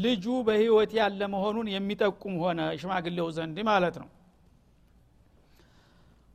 ልጁ 0.00 0.26
በህይወት 0.48 0.92
ያለ 0.98 1.20
መሆኑን 1.34 1.68
የሚጠቁም 1.74 2.34
ሆነ 2.42 2.60
ሽማግሌው 2.80 3.28
ዘንድ 3.36 3.58
ማለት 3.70 3.96
ነው 4.02 4.08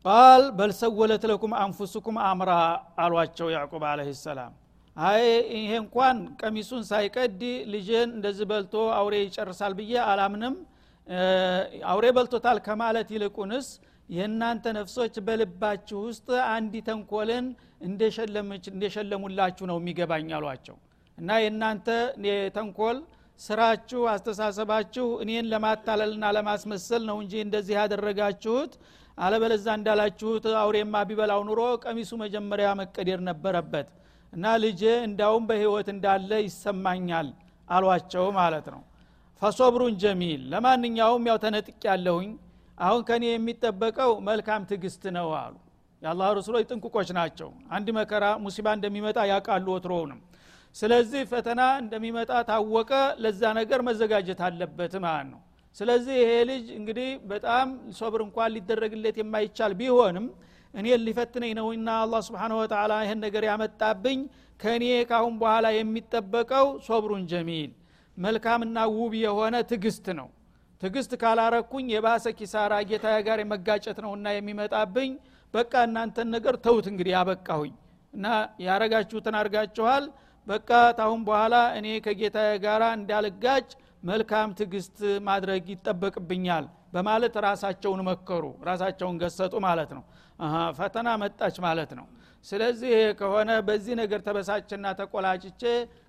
ቃል 0.05 0.43
በልሰወለት 0.57 1.23
ለኩም 1.29 1.53
አንፉስኩም 1.59 2.17
አምራ 2.25 2.51
አሏቸው 3.03 3.47
ያዕቁብ 3.53 3.83
አለህ 3.91 4.09
ሰላም። 4.19 4.51
አይ 4.95 5.23
ይሄ 5.55 5.71
እንኳን 5.83 6.17
ቀሚሱን 6.41 6.83
ሳይቀድ 6.89 7.39
ልጅን 7.73 8.09
እንደዚህ 8.17 8.45
በልቶ 8.51 8.75
አውሬ 8.97 9.15
ይጨርሳል 9.23 9.73
ብዬ 9.79 9.93
አላምንም። 10.11 10.55
አውሬ 11.89 12.05
በልቶታል 12.17 12.59
ከማለት 12.67 13.09
ይልቁንስ 13.15 13.67
የእናንተ 14.09 14.65
ነፍሶች 14.77 15.15
በልባችሁ 15.27 15.99
ውስጥ 16.07 16.27
አንዲ 16.49 16.83
ተንኮልን 16.87 17.45
እንደሸለሙላችሁ 18.71 19.65
ነው 19.71 19.77
የሚገባኝ 19.81 20.29
አሏቸው። 20.37 20.77
እና 21.17 21.29
የእናንተ 21.43 21.87
ተንኮል 22.55 22.97
ስራችሁ 23.39 24.01
አስተሳሰባችሁ 24.11 25.05
እኔን 25.23 25.49
ለማታለልና 25.51 26.25
ለማስመሰል 26.37 27.03
ነው 27.09 27.17
እንጂ 27.23 27.33
እንደዚህ 27.45 27.75
ያደረጋችሁት። 27.79 28.73
አለበለዛ 29.17 29.65
እንዳላችሁት 29.77 30.45
አውሬማ 30.61 31.03
ቢበላው 31.09 31.41
ኑሮ 31.49 31.61
ቀሚሱ 31.83 32.11
መጀመሪያ 32.23 32.69
መቀደር 32.79 33.19
ነበረበት 33.29 33.87
እና 34.33 34.45
ልጄ 34.63 34.81
እንዳውም 35.07 35.43
በህይወት 35.49 35.87
እንዳለ 35.93 36.31
ይሰማኛል 36.45 37.27
አሏቸው 37.67 38.25
ማለት 38.39 38.65
ነው። 38.73 38.81
ፈሶብሩን 39.41 39.95
ጀሚል 40.03 40.41
ለማንኛውም 40.51 41.23
ያው 41.29 41.37
ተነጥቅ 41.43 41.79
ያለሁኝ 41.89 42.29
አሁን 42.77 43.01
ከኔ 43.07 43.25
የሚጠበቀው 43.29 44.11
መልካም 44.27 44.61
ትግስት 44.71 45.03
ነው 45.17 45.27
አሉ። 45.41 45.53
የአላህ 46.01 46.29
ረሱሎች 46.39 46.65
ጥንቁቆች 46.71 47.09
ናቸው። 47.17 47.49
አንድ 47.69 47.87
መከራ 47.97 48.25
ሙሲባ 48.43 48.67
እንደሚመጣ 48.77 49.19
ያውቃሉ 49.31 49.67
ወትሮውንም 49.75 50.19
ስለዚህ 50.75 51.21
ፈተና 51.31 51.61
እንደሚመጣ 51.81 52.31
ታወቀ 52.49 52.91
ለዛ 53.23 53.41
ነገር 53.59 53.79
መዘጋጀት 53.87 54.39
አለበት 54.47 54.93
ማለት 55.05 55.27
ነው። 55.33 55.41
ስለዚህ 55.75 56.15
ይሄ 56.21 56.31
ልጅ 56.49 56.65
እንግዲህ 56.77 57.09
በጣም 57.31 57.67
ሶብር 57.99 58.21
እንኳን 58.25 58.51
ሊደረግለት 58.55 59.15
የማይቻል 59.21 59.73
ቢሆንም 59.79 60.27
እኔ 60.73 60.87
ሊፈትነኝ 61.05 61.51
ነውና 61.59 61.89
አላ 62.01 62.15
ስብን 62.27 62.53
ወተላ 62.59 62.93
ይህን 63.03 63.19
ነገር 63.25 63.43
ያመጣብኝ 63.49 64.19
ከእኔ 64.59 64.83
ካሁን 65.09 65.35
በኋላ 65.41 65.65
የሚጠበቀው 65.75 66.67
ሶብሩን 66.87 67.23
ጀሚል 67.31 67.71
መልካምና 68.17 68.77
ውብ 68.95 69.13
የሆነ 69.21 69.55
ትግስት 69.71 70.05
ነው። 70.19 70.27
ትግስት 70.81 71.11
ካላረኩኝ 71.21 71.85
የባሰ 71.93 72.25
ኪሳራ 72.39 72.73
ጌታ 72.89 73.07
ጋር 73.27 73.39
የመጋጨት 73.41 73.97
ነውና 74.05 74.27
የሚመጣብኝ። 74.35 75.11
በቃ 75.53 75.73
እናንተን 75.87 76.29
ነገር 76.35 76.55
ተውት 76.65 76.85
እንግዲህ 76.91 77.13
ያበቃሁኝ። 77.15 77.73
እና 78.13 78.25
ያረጋችሁትን 78.65 79.35
አርጋችኋል 79.39 80.03
በቃ 80.47 80.69
ታሁን 80.97 81.21
በኋላ 81.27 81.55
እኔ 81.77 81.87
ከጌታ 82.05 82.37
ጋር 82.65 82.81
እንዳልጋጭ 82.97 83.67
መልካም 84.03 84.49
ትግስት 84.59 84.97
ማድረግ 85.27 85.63
ይጠበቅብኛል 85.73 86.65
በማለት 86.93 87.35
ራሳቸውን 87.45 88.01
መከሩ 88.09 88.43
ራሳቸውን 88.69 89.15
ገሰጡ 89.23 89.53
ማለት 89.65 89.91
ነው። 89.97 90.03
ፈተና 90.77 91.09
መጣች 91.21 91.55
ማለት 91.65 91.91
ነው። 91.99 92.05
ስለዚህ 92.45 92.93
ከሆነ 93.19 93.51
በዚህ 93.67 93.93
ነገር 94.01 94.19
ተበሳችና 94.27 94.85
ተቆላጭቼ 94.99 95.61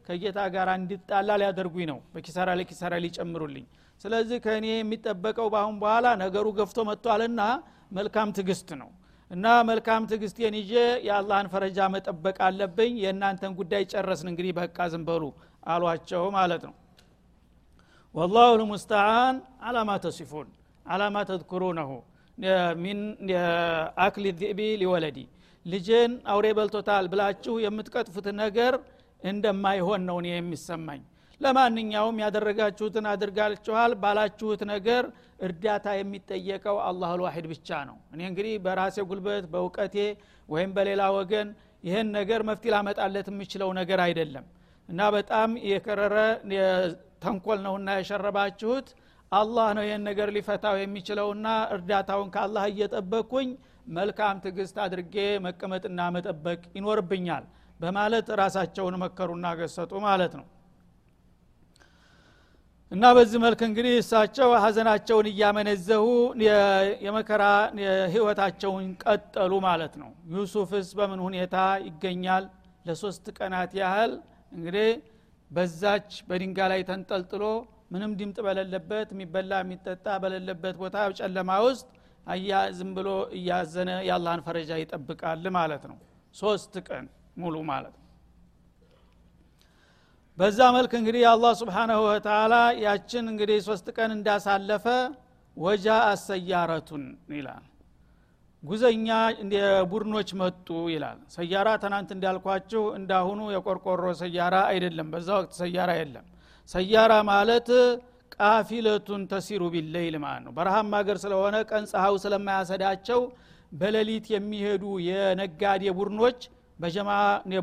ከጌታ 0.09 0.39
ጋር 0.55 0.69
እንዲጣላ 0.75 1.31
ሊያደርጉኝ 1.43 1.87
ነው። 1.93 1.99
በኪሳራ 2.15 2.49
ለኪሳራ 2.61 2.95
ሊጨምሩልኝ። 3.05 3.67
ስለዚህ 4.01 4.39
ከእኔ 4.45 4.67
የሚጠበቀው 4.75 5.49
በአሁን 5.55 5.77
በኋላ 5.83 6.07
ነገሩ 6.25 6.47
ገፍቶ 6.59 6.81
መጥቷልና 6.91 7.41
መልካም 7.93 8.29
ትግስት 8.39 8.71
ነው 8.81 8.91
እና 9.31 9.47
መልካም 9.69 10.03
ትግስቴን 10.11 10.55
ይዤ 10.61 10.73
የአላህን 11.07 11.49
ፈረጃ 11.53 11.79
መጠበቅ 11.95 12.37
አለብኝ። 12.47 12.93
የእናንተን 13.05 13.53
ጉዳይ 13.61 13.83
ጨረስን 13.93 14.29
እንግዲህ 14.33 14.53
በቃ 14.59 14.87
ዝም 14.93 15.05
በሉ 15.09 15.25
አሏቸው 15.67 16.25
ማለት 16.37 16.63
ነው። 16.69 16.75
ወላሁ 18.15 18.51
ልሙስተዓን 18.61 19.37
አላማ 19.69 19.91
ተሲፉን 20.05 20.49
አላማ 20.87 21.17
ተذክሩነሁ 21.31 21.91
ሚን 22.85 22.99
አክል 24.05 24.25
ዚእቢ 24.41 24.61
ሊወለዲ 24.83 25.19
ልጄን 25.67 26.13
አውሬ 26.33 26.47
በልቶታል 26.59 27.05
ብላችሁ 27.13 27.55
የምትቀጥፉት 27.65 28.27
ነገር 28.43 28.75
እንደማይሆን 29.23 30.03
ነው 30.09 30.19
የሚሰማኝ 30.29 31.01
ለማንኛውም 31.41 32.21
ያደረጋችሁትን 32.23 33.07
አድርጋችኋል 33.11 33.93
ባላችሁት 34.03 34.61
ነገር 34.73 35.05
እርዳታ 35.47 35.87
የሚጠየቀው 35.97 36.77
አላህ 36.87 37.11
ልዋሂድ 37.21 37.47
ብቻ 37.53 37.79
ነው። 37.89 37.97
እኔ 38.15 38.21
እንግዲህ 38.31 38.55
በራሴ 38.65 38.97
ጉልበት 39.11 39.45
በእውቀቴ 39.53 39.97
ወይም 40.49 40.71
በሌላ 40.77 41.03
ወገን 41.17 41.49
ይህን 41.85 42.09
ነገር 42.19 42.41
መፍትሄ 42.49 42.71
ላመጣለት 42.75 43.27
የምችለው 43.33 43.71
ነገር 43.81 44.01
አይደለም። 44.07 44.47
እና 44.89 45.01
በጣም 45.17 45.51
የከረረ 45.71 46.17
ተንኮል 47.25 47.61
ነውና 47.67 47.91
የሸረባችሁት 47.99 48.89
አላህ 49.33 49.69
ነው 49.77 49.85
ይህን 49.87 50.03
ነገር 50.09 50.29
ሊፈታው 50.35 50.75
የሚችለውና 50.81 51.47
እርዳታውን 51.77 52.29
ከአላህ 52.35 52.65
እየጠበቅኩኝ 52.73 53.49
መልካም 53.91 54.37
ትግስት 54.45 54.77
አድርጌ 54.85 55.17
መቀመጥና 55.47 56.01
መጠበቅ 56.17 56.61
ይኖርብኛል 56.79 57.45
በማለት 57.81 58.29
ራሳቸውን 58.41 58.95
መከሩና 59.03 59.47
ገሰጡ 59.61 59.93
ማለት 60.07 60.35
ነው 60.39 60.47
እና 62.93 63.05
በዚህ 63.17 63.39
መልክ 63.45 63.61
እንግዲህ 63.67 63.95
እሳቸው 64.01 64.51
ሀዘናቸውን 64.65 65.27
እያመነዘሁ 65.31 66.05
የመከራ 67.07 67.45
ህይወታቸውን 68.13 68.85
ቀጠሉ 69.05 69.53
ማለት 69.67 69.95
ነው። 70.03 70.11
ዩሱፍስ 70.35 70.89
በምን 70.99 71.21
ሁኔታ 71.27 71.57
ይገኛል? 71.87 72.45
ለሶስት 72.87 73.25
ቀናት 73.39 73.73
ያህል 73.81 74.13
እንግዲህ 74.53 74.89
በዛች 75.51 76.11
በድንጋ 76.29 76.59
ላይ 76.73 76.81
ተንጠልጥሎ 76.91 77.43
ምንም 77.93 78.13
ድምጥ 78.21 78.39
በሌለበት 78.47 79.09
የሚበላ 79.15 79.53
የሚጠጣ 79.63 80.07
በሌለበት 80.23 80.77
ቦታ 80.83 80.97
ጨለማ 81.19 81.51
ውስጥ 81.67 81.87
አያ 82.27 82.63
ዝም 82.79 82.91
ብሎ 82.97 83.09
እያዘነ 83.37 83.91
የአላህን 84.09 84.43
ፈረጃ 84.47 84.73
ይጠብቃል 84.81 85.45
ማለት 85.59 85.85
ነው። 85.91 85.99
ሶስት 86.35 86.75
ቀን 86.89 87.05
ሙሉ 87.37 87.57
ማለት 87.71 87.95
ነው 87.97 88.06
በዛ 90.39 90.59
መልክ 90.75 90.93
እንግዲህ 90.99 91.23
አላህ 91.31 91.53
ስብሓናሁ 91.61 92.01
ወተላ 92.07 92.55
ያችን 92.83 93.25
እንግዲህ 93.33 93.59
ሶስት 93.69 93.87
ቀን 93.97 94.11
እንዳሳለፈ 94.17 94.85
ወጃ 95.57 95.87
አሰያረቱን 96.09 97.05
ይላል። 97.37 97.65
ጉዘኛ 98.63 99.09
ቡድኖች 99.91 100.31
መጡ 100.41 100.69
ይላል። 100.93 101.19
ሰያራ 101.35 101.69
ትናንት 101.83 102.11
እንዳልኳችሁ 102.17 102.83
እንዳሁኑ 102.99 103.41
የቆርቆሮ 103.55 104.05
ሰያራ 104.23 104.57
አይደለም። 104.71 105.09
በዛ 105.15 105.29
ወቅት 105.39 105.53
ሰያራ 105.61 105.91
የለም። 106.01 106.27
ሰያራ 106.69 107.13
ማለት 107.31 107.69
ቃፊለቱን 108.37 109.23
ተሲሩ 109.33 109.63
ቢለይል 109.75 110.17
ማለት 110.25 110.43
ነው። 110.47 110.53
በረሃም 110.57 110.91
ሀገር 110.99 111.19
ስለሆነ 111.25 111.57
ቀን 111.71 111.85
ፀሐው 111.93 112.17
ስለማያሰዳቸው 112.25 113.21
በሌሊት 113.73 114.27
የሚሄዱ 114.35 114.85
የነጋዴ 115.09 115.85
ቡድኖች 115.99 116.41
በጀማ 116.79 117.11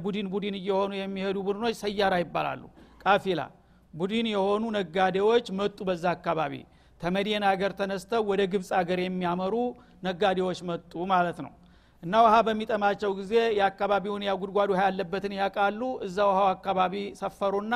ቡድን 0.04 0.28
ቡድን 0.34 0.56
እየሆኑ 0.60 0.92
የሚሄዱ 1.00 1.38
ቡድኖች 1.48 1.76
ሰያራ 1.82 2.14
ይባላሉ። 2.22 2.62
ቃፊላ 3.04 3.42
ቡድን 3.94 4.28
የሆኑ 4.32 4.64
ነጋዴዎች 4.78 5.48
መጡ 5.58 5.78
በዛ 5.90 6.06
አካባቢ። 6.16 6.54
ተመዲን 7.02 7.44
ሀገር 7.50 7.72
ተነስተው 7.80 8.22
ወደ 8.30 8.42
ግብፅ 8.52 8.70
ሀገር 8.80 9.00
የሚያመሩ 9.04 9.56
ነጋዴዎች 10.08 10.60
መጡ 10.70 10.94
ማለት 11.12 11.38
ነው። 11.46 11.52
እና 12.04 12.14
ውሃ 12.24 12.36
በሚጠማቸው 12.46 13.12
ጊዜ 13.20 13.34
የአካባቢውን 13.58 14.24
ያ 14.28 14.32
ጉድጓድ 14.40 14.70
ውሃ 14.74 14.80
ያለበትን 14.88 15.34
ያውቃሉ። 15.38 15.82
እዛ 16.08 16.18
ውሃው 16.30 16.48
አካባቢ 16.54 16.94
ሰፈሩና 17.22 17.76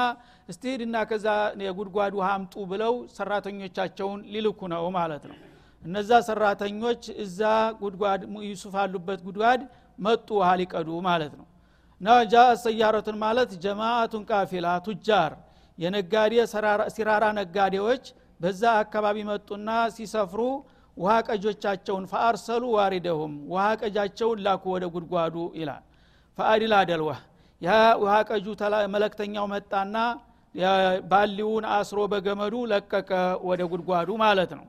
እስቲ 0.50 0.64
ሂድና 0.74 0.96
ከዛ 1.10 1.28
የጉድጓድ 1.68 2.16
ውሃ 2.20 2.30
አምጡ 2.38 2.66
ብለው 2.72 2.96
ሰራተኞቻቸውን 3.18 4.20
ሊልኩ 4.34 4.60
ነው 4.74 4.86
ማለት 4.98 5.24
ነው። 5.32 5.38
እነዛ 5.84 6.12
ሰራተኞች 6.28 7.04
እዛ 7.24 7.40
ጉድጓድ 7.82 8.22
ዩሱፍ 8.48 8.76
አሉበት 8.84 9.20
ጉድጓድ 9.28 9.62
መጡ 10.00 10.28
ውሃ 10.40 10.50
ሊቀዱ 10.62 10.90
ማለት 11.08 11.34
ነው። 11.40 11.46
እና 12.02 12.08
ሰያረቱን 12.64 13.18
ማለት 13.24 13.52
ጀማአቱን 13.64 14.24
ቃፊላ 14.32 14.68
ቱጃር 14.86 15.32
የነጋዴ 15.78 16.34
ሲራራ 16.96 17.26
ነጋዴዎች 17.40 18.04
በዛ 18.40 18.64
አካባቢ 18.82 19.18
መጡና 19.30 19.68
ሲሰፍሩ 19.96 20.42
ውሃ 20.98 21.16
ቀጆቻቸውን 21.28 22.06
ፈአርሰሉ 22.12 22.64
ዋሪደሁም 22.76 23.34
ውሃ 23.52 23.66
ቀጃቸውን 23.82 24.40
ላኩ 24.46 24.64
ወደ 24.76 24.86
ጉድጓዱ 24.94 25.36
ይላል። 25.60 25.84
ፈአዲል 26.38 26.74
አደልወህ 26.80 27.20
ያ 27.62 27.70
ውሃ 28.02 28.16
ቀጁ 28.30 28.48
መለክተኛው 28.94 29.46
መጣና 29.54 29.96
ባሊውን 31.10 31.66
አስሮ 31.76 32.00
በገመዱ 32.12 32.56
ለቀቀ 32.72 33.12
ወደ 33.50 33.62
ጉድጓዱ 33.72 34.10
ማለት 34.24 34.52
ነው 34.58 34.66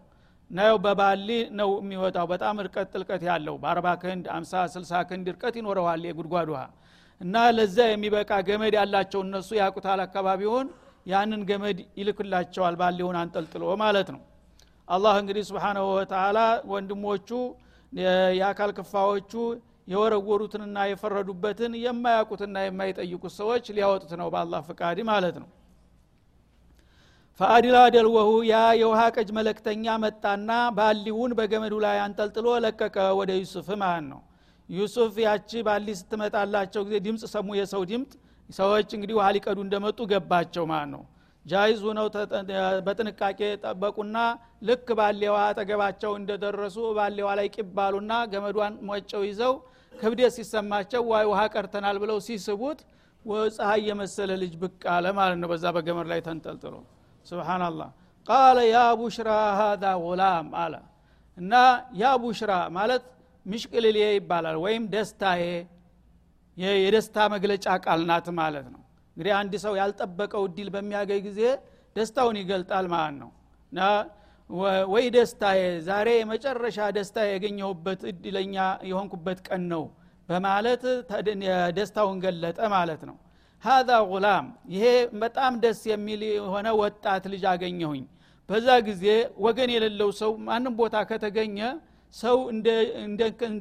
ነው 0.51 0.75
በባሊ 0.85 1.29
ነው 1.59 1.71
የሚወጣው። 1.79 2.27
በጣም 2.33 2.57
እርቀት 2.63 2.89
ጥልቀት 2.95 3.23
ያለው 3.29 3.57
በአርባ 3.63 3.89
ክንድ 4.03 4.27
አምሳ 4.37 4.63
ስልሳ 4.75 4.93
ክንድ 5.09 5.27
እርቀት 5.33 5.55
ይኖረዋል 5.61 6.03
የጉድጓድ 6.09 6.49
ውሃ። 6.55 6.63
እና 7.21 7.37
ለዛ 7.57 7.79
የሚበቃ 7.89 8.33
ገመድ 8.49 8.75
ያላቸው 8.79 9.21
እነሱ 9.27 9.51
ያቁታል 9.61 10.01
አካባቢውን። 10.07 10.69
ያንን 11.07 11.43
ገመድ 11.49 11.79
ይልክላቸዋል 11.99 12.75
ባሊውን 12.81 13.17
አንጠልጥሎ 13.21 13.65
ማለት 13.83 14.09
ነው። 14.15 14.23
አላህ 14.89 15.15
እንግዲህ 15.23 15.45
ስብሓናሁ 15.49 15.87
ወተላ 15.97 16.39
ወንድሞቹ 16.73 17.29
የአካል 18.37 18.71
ክፋዎቹ 18.79 19.33
የወረወሩትንና 19.89 20.79
የፈረዱበትን 20.89 21.73
የማያውቁትና 21.85 22.57
የማይጠይቁት 22.65 23.33
ሰዎች 23.39 23.65
ሊያወጡት 23.77 24.13
ነው 24.21 24.29
በአላህ 24.35 24.61
ፍቃድ 24.69 24.99
ማለት 25.11 25.37
ነው 25.43 25.49
ፈአዲላ 27.41 27.79
ደልወሁ 27.95 28.31
ያ 28.47 28.55
የውሃ 28.79 29.01
ቀጅ 29.15 29.29
መለክተኛ 29.37 29.85
መጣና 30.05 30.49
ባሊውን 30.79 31.33
በገመዱ 31.39 31.75
ላይ 31.85 31.99
አንጠልጥሎ 32.05 32.47
ለቀቀ። 32.65 32.97
ወደ 33.19 33.31
ዩሱፍ 33.39 33.69
ማለት 33.83 34.07
ነው። 34.09 34.21
ዩሱፍ 34.69 35.15
ያቺ 35.25 35.61
ባሊ 35.69 35.87
ስትመጣላቸው 36.01 36.83
ጊዜ 36.89 36.97
ድምፅ 37.07 37.23
ሰሙ። 37.35 37.49
የሰው 37.59 37.85
ድምፅ 37.91 38.11
ሰዎች 38.51 38.89
እንግዲህ 38.97 39.15
ውሃ 39.19 39.29
ሊቀዱ 39.37 39.59
እንደመጡ 39.67 39.99
ገባቸው 40.13 40.67
ማለት 40.73 40.91
ነው። 40.95 41.03
ጃይዝ 41.47 41.79
ሁነው 41.87 42.07
በጥንቃቄ 42.87 43.41
ጠበቁና 43.63 44.17
ልክ 44.69 44.89
ባሌዋ 44.99 45.37
አጠገባቸው 45.47 46.13
እንደደረሱ 46.21 46.77
ባሌዋ 46.99 47.31
ላይ 47.39 47.49
ቂባሉና 47.55 48.13
ገመዷን 48.33 48.75
ሞጨው 48.89 49.25
ይዘው 49.29 49.55
ክብደት 49.95 50.33
ሲሰማቸው 50.37 51.03
ዋይ 51.13 51.27
ውሃ 51.31 51.41
ቀርተናል 51.55 51.97
ብለው 52.03 52.21
ሲስቡት 52.27 52.81
ፀሐይ 53.57 53.83
የመሰለ 53.89 54.33
ልጅ 54.43 54.53
ብቅ 54.63 54.83
አለ 54.95 55.07
ማለት 55.19 55.39
ነው። 55.43 55.51
በዛ 55.53 55.67
በገመድ 55.77 56.09
ላይ 56.13 56.21
ተንጠልጥሎ 56.29 56.75
ሱብሃነላህ 57.29 57.89
قال 58.27 58.59
يا 58.71 58.79
بشرى 59.01 59.31
هذا 59.61 59.85
غلام 60.05 60.49
አለ 60.63 60.75
እና 61.39 61.55
ያ 62.01 62.13
ቡሽራ 62.23 62.53
ማለት 62.77 63.05
ምሽቅልሌ 63.47 63.99
ይባላል 64.17 64.57
ወይም 64.65 64.85
ደስታዬ 64.95 65.43
የደስታ 66.83 67.17
መግለጫ 67.35 67.67
ቃል 67.85 68.01
ናት 68.11 68.27
ማለት 68.41 68.67
ነው 68.75 68.81
እንግዲህ 69.17 69.33
አንድ 69.41 69.53
ሰው 69.65 69.73
ያልጠበቀው 69.81 70.43
እድል 70.49 70.69
በሚያገኝ 70.75 71.21
ጊዜ 71.29 71.41
ደስታውን 71.97 72.37
ይገልጣል 72.43 72.87
ማለት 72.95 73.15
ነው 73.21 73.31
ወይ 74.93 75.05
ደስታዬ 75.17 75.61
ዛሬ 75.89 76.09
የመጨረሻ 76.19 76.79
ደስታ 76.97 77.17
ያገኘሁበት 77.33 78.03
እድለኛ 78.13 78.57
የሆንኩበት 78.91 79.41
ቀን 79.49 79.63
ነው 79.73 79.83
በማለት 80.29 80.83
ደስታውን 81.79 82.19
ገለጠ 82.25 82.61
ማለት 82.77 83.03
ነው 83.09 83.17
ሀዛ 83.65 83.91
ጉላም 84.11 84.45
ይሄ 84.73 84.85
በጣም 85.23 85.53
ደስ 85.63 85.81
የሚል 85.91 86.21
የሆነ 86.31 86.69
ወጣት 86.81 87.25
ልጅ 87.33 87.45
አገኘሁኝ። 87.53 88.05
በዛ 88.49 88.69
ጊዜ 88.89 89.05
ወገን 89.47 89.71
የሌለው 89.75 90.11
ሰው 90.21 90.31
ማንም 90.47 90.75
ቦታ 90.79 90.97
ከተገኘ 91.11 91.59
ሰው 92.15 92.37
እንደ 92.53 92.69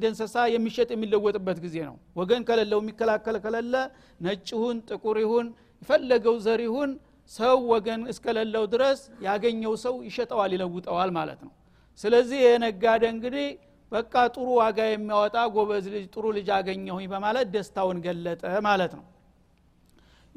እንስሳ 0.04 0.44
የሚሸጥ 0.52 0.88
የሚለወጥበት 0.94 1.58
ጊዜ 1.64 1.76
ነው። 1.88 1.96
ወገን 2.20 2.42
ከሌለው 2.48 2.80
የሚከላከል 2.82 3.36
ከሌለ 3.44 3.74
ነጭ 4.20 4.46
ይሁን 4.54 4.78
ጥቁር 4.88 5.18
ይሁን 5.24 5.48
የፈለገው 5.82 6.36
ዘር 6.46 6.60
ይሁን 6.66 6.92
ሰው 7.30 7.56
ወገን 7.72 8.02
እስከሌለው 8.12 8.64
ድረስ 8.74 9.00
ያገኘው 9.26 9.74
ሰው 9.84 9.94
ይሸጠዋል 10.08 10.52
ይለውጠዋል 10.56 11.10
ማለት 11.18 11.40
ነው። 11.46 11.52
ስለዚህ 12.00 12.40
የነጋደ 12.46 13.04
እንግዲህ 13.14 13.46
በቃ 13.92 14.14
ጥሩ 14.34 14.48
ዋጋ 14.60 14.78
የሚያወጣ 14.88 15.36
ጎበዝ 15.54 15.84
ልጅ 15.94 16.04
ጥሩ 16.14 16.24
ልጅ 16.36 16.48
አገኘሁኝ 16.56 17.06
በማለት 17.12 17.46
ደስታውን 17.54 18.00
ገለጠ 18.06 18.42
ማለት 18.66 18.92
ነው 18.98 19.04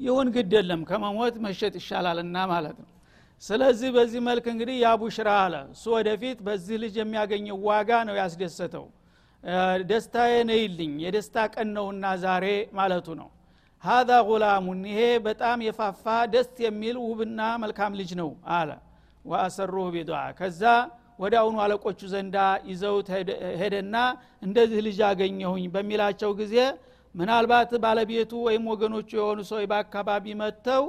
ይሁን 0.02 0.28
ግድ 0.36 0.54
የለም 0.58 0.82
ከመሞት 0.90 1.36
መሸጥ 1.46 1.74
ይሻላልና 1.80 2.38
ማለት 2.52 2.78
ነው። 2.82 2.90
ስለዚህ 3.44 3.90
በዚህ 3.96 4.22
መልክ 4.28 4.46
እንግዲህ 4.54 4.76
ያቡሽራ 4.84 5.30
አለ። 5.44 5.56
እሱ 5.74 5.84
ወደፊት 5.96 6.40
በዚህ 6.48 6.76
ልጅ 6.84 6.96
የሚያገኘው 7.02 7.58
ዋጋ 7.68 7.92
ነው 8.08 8.16
ያስደሰተው። 8.22 8.86
ደስታዬ 9.90 10.34
ነይልኝ 10.50 10.92
የደስታ 11.04 11.46
ቀን 11.54 11.70
ነውና 11.78 12.06
ዛሬ 12.24 12.46
ማለቱ 12.80 13.08
ነው። 13.22 13.30
ሀዛ 13.84 14.10
ጉላሙን 14.28 14.82
ይሄ 14.90 15.00
በጣም 15.28 15.60
የፋፋ 15.68 16.04
ደስ 16.34 16.50
የሚል 16.66 16.98
ውብና 17.06 17.40
መልካም 17.64 17.94
ልጅ 18.00 18.12
ነው 18.22 18.30
አለ። 18.58 18.70
ወአሰሩህ 19.26 19.88
ቢዱዓ 19.96 20.20
ከዛ 20.40 20.62
ወደ 21.20 21.34
አሁኑ 21.42 21.56
አለቆቹ 21.64 22.00
ዘንዳ 22.14 22.38
ይዘውት 22.70 23.08
ሄደና 23.62 23.96
እንደዚህ 24.46 24.80
ልጅ 24.88 25.00
አገኘሁኝ 25.10 25.66
በሚላቸው 25.74 26.32
ጊዜ 26.40 26.56
ምናልባት 27.16 27.72
ባለቤቱ 27.84 28.34
ወይም 28.48 28.66
ወገኖቹ 28.72 29.10
የሆኑ 29.18 29.40
ሰው 29.50 29.60
በአካባቢ 29.72 30.26
መጥተው 30.42 30.84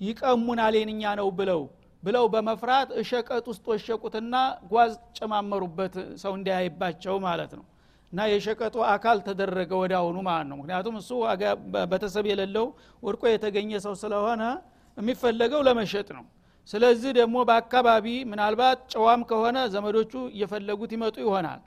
ይቀሙናል 0.00 0.74
የንኛ 0.78 1.02
ነው 1.20 1.28
ብለው 1.38 1.60
ብለው 2.02 2.24
በመፍራት 2.32 2.88
እሸቀጥ 3.00 3.44
ውስጥ 3.50 3.64
ወሸቁትና 3.70 4.34
ጓዝ 4.70 4.92
ጨማመሩበት 5.18 5.94
ሰው 6.22 6.32
እንዲያይባቸው 6.38 7.14
ማለት 7.26 7.52
ነው። 7.58 7.64
እና 8.12 8.26
የሸቀጡ 8.30 8.76
አካል 8.92 9.18
ተደረገ 9.26 9.70
አሁኑ 9.98 10.16
ማለት 10.28 10.46
ነው። 10.50 10.56
ምክንያቱም 10.60 10.94
እሱ 11.00 11.10
በተሰብ 11.90 12.26
የሌለው 12.30 12.66
ወድቆ 13.02 13.22
የተገኘ 13.30 13.70
ሰው 13.86 13.94
ስለሆነ 14.02 14.42
የሚፈለገው 14.96 15.60
ለመሸጥ 15.68 16.08
ነው። 16.16 16.24
ስለዚህ 16.68 17.10
ደግሞ 17.18 17.36
በአካባቢ 17.48 18.06
ምናልባት 18.30 18.78
ጨዋም 18.94 19.20
ከሆነ 19.28 19.58
ዘመዶቹ 19.74 20.12
እየፈለጉት 20.32 20.90
ይመጡ 20.96 21.16
ይሆናል 21.24 21.60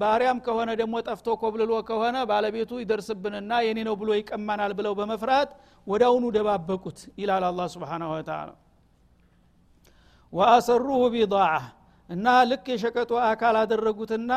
ባሪያም 0.00 0.38
ከሆነ 0.44 0.70
ደግሞ 0.80 0.94
ጠፍቶ 1.06 1.28
ኮብልሎ 1.40 1.72
ከሆነ 1.88 2.16
ባለቤቱ 2.30 2.80
ይደርስብንና 2.82 3.52
የኔ 3.66 3.78
ነው 3.88 3.94
ብሎ 4.00 4.10
ይቀማናል 4.18 4.72
ብለው 4.78 4.94
በመፍራት 4.98 5.50
አሁኑ 6.02 6.24
ደባበቁት 6.36 6.98
ይላል 7.20 7.44
አላ 7.48 7.66
ስብን 7.72 8.04
ወተላ 8.12 8.50
ወአሰሩሁ 10.32 11.00
ቢضዓ 11.14 11.46
እና 12.10 12.26
ልክ 12.50 12.66
የሸቀጡ 12.72 13.10
አካል 13.26 13.56
አደረጉትና 13.60 14.32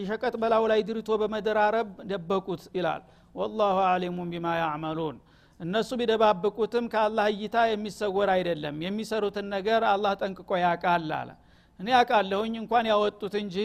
የሸቀጥ 0.00 0.34
በላው 0.42 0.64
ላይ 0.70 0.80
ድሪቶ 0.88 1.10
በመደራረብ 1.20 1.88
ደበቁት 2.10 2.62
ይላል። 2.76 3.02
ወላሁ 3.34 3.76
አሊሙን 3.88 4.28
ቢማ 4.32 4.46
ያዕመሉን። 4.60 5.16
እነሱ 5.60 5.90
ቢደባብቁትም 6.00 6.84
ከአላህ 6.92 7.26
እይታ 7.32 7.56
የሚሰወር 7.70 8.30
አይደለም። 8.34 8.76
የሚሰሩትን 8.86 9.46
ነገር 9.54 9.82
አላህ 9.92 10.12
ጠንቅቆ 10.20 10.50
ያቃል 10.64 11.08
አለ። 11.18 11.30
እኔ 11.80 11.88
ያቃለሁኝ 11.96 12.54
እንኳን 12.62 12.86
ያወጡት 12.92 13.34
እንጂ 13.42 13.56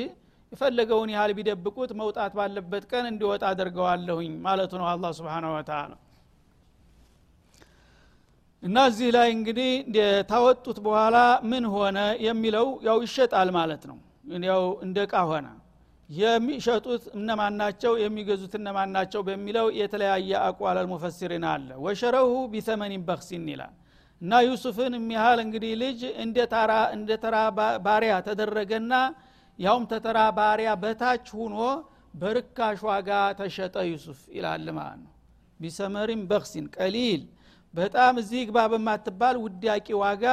የፈለገውን 0.53 1.11
ያህል 1.13 1.31
ቢደብቁት 1.37 1.91
መውጣት 1.99 2.33
ባለበት 2.37 2.83
ቀን 2.91 3.05
እንዲወጣ 3.11 3.43
አደርገዋለሁኝ 3.51 4.33
ማለቱ 4.45 4.71
ነው 4.81 4.87
አላ 4.89 5.11
ስብን 5.17 5.45
ወተላ 5.53 5.91
እና 8.63 8.77
እዚህ 8.89 9.09
ላይ 9.15 9.29
እንግዲህ 9.35 9.71
ታወጡት 10.29 10.77
በኋላ 10.85 11.17
ምን 11.51 11.63
ሆነ 11.73 11.97
የሚለው 12.25 12.67
ያው 12.85 12.97
ይሸጣል 13.05 13.49
ማለት 13.57 13.83
ነው። 13.89 13.97
ያው 14.45 14.63
እንደ 14.85 14.97
እቃ 15.07 15.15
ሆነ። 15.29 15.47
የሚሸጡት 16.09 17.03
እነማን 17.17 17.53
ናቸው? 17.61 17.93
የሚገዙት 18.03 18.53
እነማን 18.59 18.89
ናቸው? 18.95 19.21
በሚለው 19.27 19.67
የተለያየ 19.79 20.31
አቋል 20.47 20.77
አልሙፈሲሪን 20.81 21.45
አለ። 21.51 21.69
ወሸረሁ 21.85 22.31
ቢተመኒን 22.53 23.03
በክሲን 23.07 23.45
ይላል። 23.53 23.73
እና 24.21 24.33
ዩሱፍን 24.47 24.93
የሚያህል 24.97 25.39
እንግዲህ 25.45 25.71
ልጅ 25.83 26.01
እንደ 26.95 27.09
ተራ 27.23 27.35
ባሪያ 27.85 28.13
ተደረገና 28.27 28.93
ያውም 29.59 29.83
ተተራ 29.91 30.19
ባሪያ 30.37 30.69
በታች 30.83 31.25
ሁኖ 31.37 31.57
በርካሽ 32.13 32.79
ዋጋ 32.87 33.09
ተሸጠ 33.39 33.75
ዩሱፍ 33.89 34.19
ይላል 34.35 34.67
ማለት 34.77 34.99
ነው። 35.03 35.11
ቢሰመሪን 35.59 36.21
በክሲን 36.29 36.65
ቀሊል 36.75 37.21
በጣም 37.73 38.13
እዚህ 38.21 38.41
ግባ 38.49 38.59
በማትባል 38.71 39.35
ውዳቂ 39.43 39.87
ዋጋ 40.01 40.25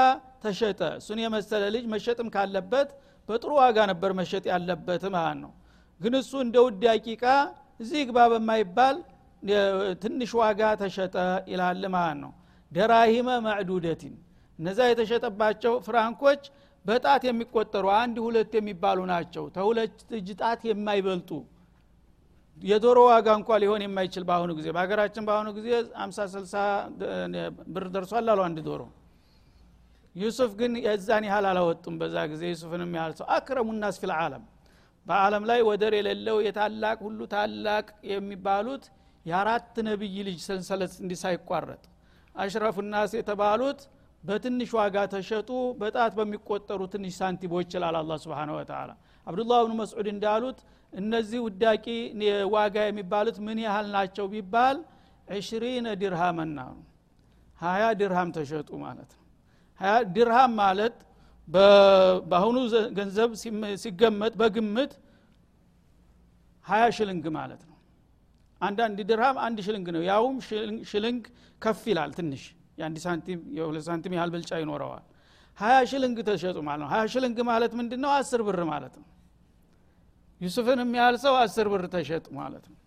ተሸጠ። 0.44 0.80
እሱን 1.00 1.18
የመሰለ 1.24 1.62
ልጅ 1.74 1.85
መሸጥም 1.92 2.28
ካለበት 2.35 2.88
በጥሩ 3.28 3.50
ዋጋ 3.61 3.78
ነበር 3.90 4.11
መሸጥ 4.20 4.44
ያለበት 4.52 5.02
ማለት 5.14 5.38
ነው። 5.44 5.52
ግን 6.00 6.14
እሱ 6.20 6.33
እንደ 6.44 6.56
ውዳቂ 6.66 7.06
ቃ 7.22 7.26
እዚህ 7.80 8.00
ግባ 8.09 8.18
በማይባል 8.33 8.96
ትንሽ 10.02 10.30
ዋጋ 10.40 10.62
ተሸጠ 10.80 11.14
ይላል 11.52 11.85
ማለት 11.94 12.18
ነው። 12.24 12.33
ደራሂመ 12.72 13.28
ማዕዱደቲን 13.46 14.14
እነዛ 14.59 14.78
የተሸጠባቸው 14.88 15.74
ፍራንኮች 15.87 16.42
በጣት 16.85 17.23
የሚቆጠሩ 17.29 17.87
አንድ 17.97 18.16
ሁለት 18.25 18.53
የሚባሉ 18.59 19.01
ናቸው። 19.11 19.45
ተሁለት 19.57 19.97
እጅ 20.19 20.29
ጣት 20.40 20.61
የማይበልጡ 20.69 21.31
የዶሮ 22.59 22.99
ዋጋ 23.09 23.29
እንኳ 23.38 23.59
ሊሆን 23.62 23.83
የማይችል 23.85 24.25
በአሁኑ 24.29 24.51
ጊዜ 24.59 24.69
በሀገራችን 24.77 25.25
በአሁኑ 25.29 25.49
ጊዜ 25.59 25.69
አምሳ 26.05 26.27
ስልሳ 26.33 26.55
ብር 27.75 27.85
ደርሷል 27.95 28.29
አሉ 28.33 28.40
አንድ 28.47 28.59
ዶሮ። 28.66 28.83
ዩሱፍ 30.14 30.53
ግን 30.61 30.73
የዛን 30.85 31.25
ያህል 31.29 31.47
አላወጡም 31.51 31.95
በዛ 32.01 32.16
ጊዜ። 32.33 32.43
ዩሱፍንም 32.53 32.93
ያህል 32.99 33.12
ሰው 33.19 33.27
አክረሙ 33.37 33.69
ናስ 33.79 33.99
ፊል 34.03 34.12
ዓለም። 34.19 34.45
በአለም 35.07 35.45
ላይ 35.51 35.61
ወደር 35.69 35.93
የሌለው 35.99 36.38
የታላቅ 36.47 36.99
ሁሉ 37.07 37.21
ታላቅ 37.35 37.87
የሚባሉት 38.11 38.85
የአራት 39.27 39.77
ነቢይ 39.87 40.16
ልጅ 40.29 40.38
ሰንሰለት 40.49 40.93
እንዲ 41.03 41.14
ሳይቋረጥ 41.23 41.83
አሽረፉ 42.35 42.77
ናስ 42.88 43.12
የተባሉት 43.19 43.81
በትንሽ 44.24 44.70
ዋጋ 44.78 44.96
ተሸጡ። 45.12 45.50
በጣት 45.80 46.12
በሚቆጠሩ 46.18 46.80
ትንሽ 46.92 47.12
ሳንቲሞች 47.20 47.64
ይችላል 47.66 47.94
አላ 48.00 48.12
ስብን 48.22 48.50
ወተላ 48.56 48.90
አብዱላህ 49.26 49.59
ብኑ 49.64 49.72
መስዑድ 49.80 50.06
እንዳሉት 50.12 50.59
እነዚህ 50.92 51.40
ውዳቂ 51.46 51.87
ዋጋ 52.54 52.76
የሚባሉት 52.87 53.37
ምን 53.46 53.59
ያህል 53.64 53.87
ናቸው 53.94 54.26
ቢባል 54.33 54.78
ዕሽሪነ 55.28 55.87
ድርሃመና 56.00 56.59
ሀያ 57.61 57.85
ድርሃም 58.00 58.30
ተሸጡ 58.37 58.70
ማለት 58.85 59.11
ነው። 59.12 59.24
ሀያ 59.80 59.94
ድርሃም 60.16 60.52
ማለት 60.62 60.96
በአሁኑ 62.28 62.56
ገንዘብ 62.98 63.30
ሲገመት 63.83 64.35
በግምት 64.40 64.92
ሀያ 66.64 66.85
ሽልንግ 66.96 67.24
ማለት 67.37 67.62
ነው። 67.64 67.76
አንዳንድ 68.61 68.98
ድርሃም 69.11 69.37
አንድ 69.46 69.59
ሽልንግ 69.66 69.87
ነው። 69.96 70.02
ያውም 70.11 70.37
ሽልንግ 70.90 71.22
ከፍ 71.62 71.83
ይላል 71.90 72.11
ትንሽ 72.18 72.42
የአንድ 72.81 72.99
ሳንቲም 73.05 73.40
የሁለት 73.57 73.85
ሳንቲም 73.88 74.12
ያህል 74.16 74.31
ብልጫ 74.35 74.51
ይኖረዋል። 74.62 75.05
ሀያ 75.59 75.79
ሽልንግ 75.90 76.19
ተሸጡ 76.29 76.59
ማለት 76.69 76.81
ነው። 76.83 76.88
ሀያ 76.93 77.03
ሽልንግ 77.12 77.38
ማለት 77.51 77.73
ምንድን 77.79 78.01
ነው 78.05 78.11
አስር 78.19 78.40
ብር 78.47 78.61
ማለት 78.71 78.95
ነው። 79.01 79.07
ዩሱፍን 80.40 80.81
የሚያህል 80.85 81.16
ሰው 81.25 81.35
አስር 81.40 81.66
ብር 81.73 81.83
ተሸጡ 81.95 82.27
ማለት 82.38 82.64
ነው። 82.71 82.79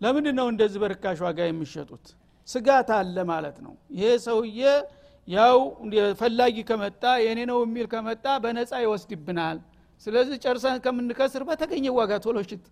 ለምንድን 0.00 0.34
ነው 0.40 0.46
እንደዚህ 0.52 0.78
በርካሽ 0.82 1.18
ዋጋ 1.24 1.40
የሚሸጡት? 1.46 2.04
ስጋት 2.48 2.88
አለ 2.96 3.16
ማለት 3.30 3.56
ነው። 3.66 3.74
ይሄ 3.96 4.06
ሰውዬ 4.24 4.60
ያው 5.28 5.58
ፈላጊ 6.20 6.56
ከመጣ 6.68 7.02
የኔ 7.24 7.40
ነው 7.50 7.58
የሚል 7.64 7.86
ከመጣ 7.92 8.26
በነፃ 8.44 8.72
ይወስድብናል። 8.84 9.58
ስለዚህ 10.02 10.36
ጨርሰን 10.44 10.78
ከምንከስር 10.84 11.42
በተገኘ 11.48 11.86
ዋጋ 11.98 12.12
ቶሎ 12.24 12.38
ሽጥ። 12.48 12.64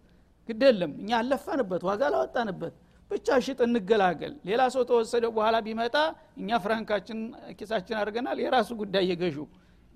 ግድ 0.49 0.63
የለም። 0.69 0.93
እኛ 1.03 1.11
አለፋንበት 1.21 1.83
ዋጋ 1.89 2.03
ላወጣንበት 2.15 2.75
ብቻ 3.11 3.29
ሽጥ 3.45 3.59
እንገላገል። 3.67 4.35
ሌላ 4.49 4.63
ሰው 4.75 4.83
ተወሰደ 4.91 5.25
በኋላ 5.37 5.57
ቢመጣ 5.67 5.97
እኛ 6.41 6.59
ፍራንካችን 6.65 7.19
ኪሳችን 7.59 7.97
አድርገናል 8.01 8.39
የራሱ 8.45 8.71
ጉዳይ 8.81 9.05
የገዡ 9.11 9.39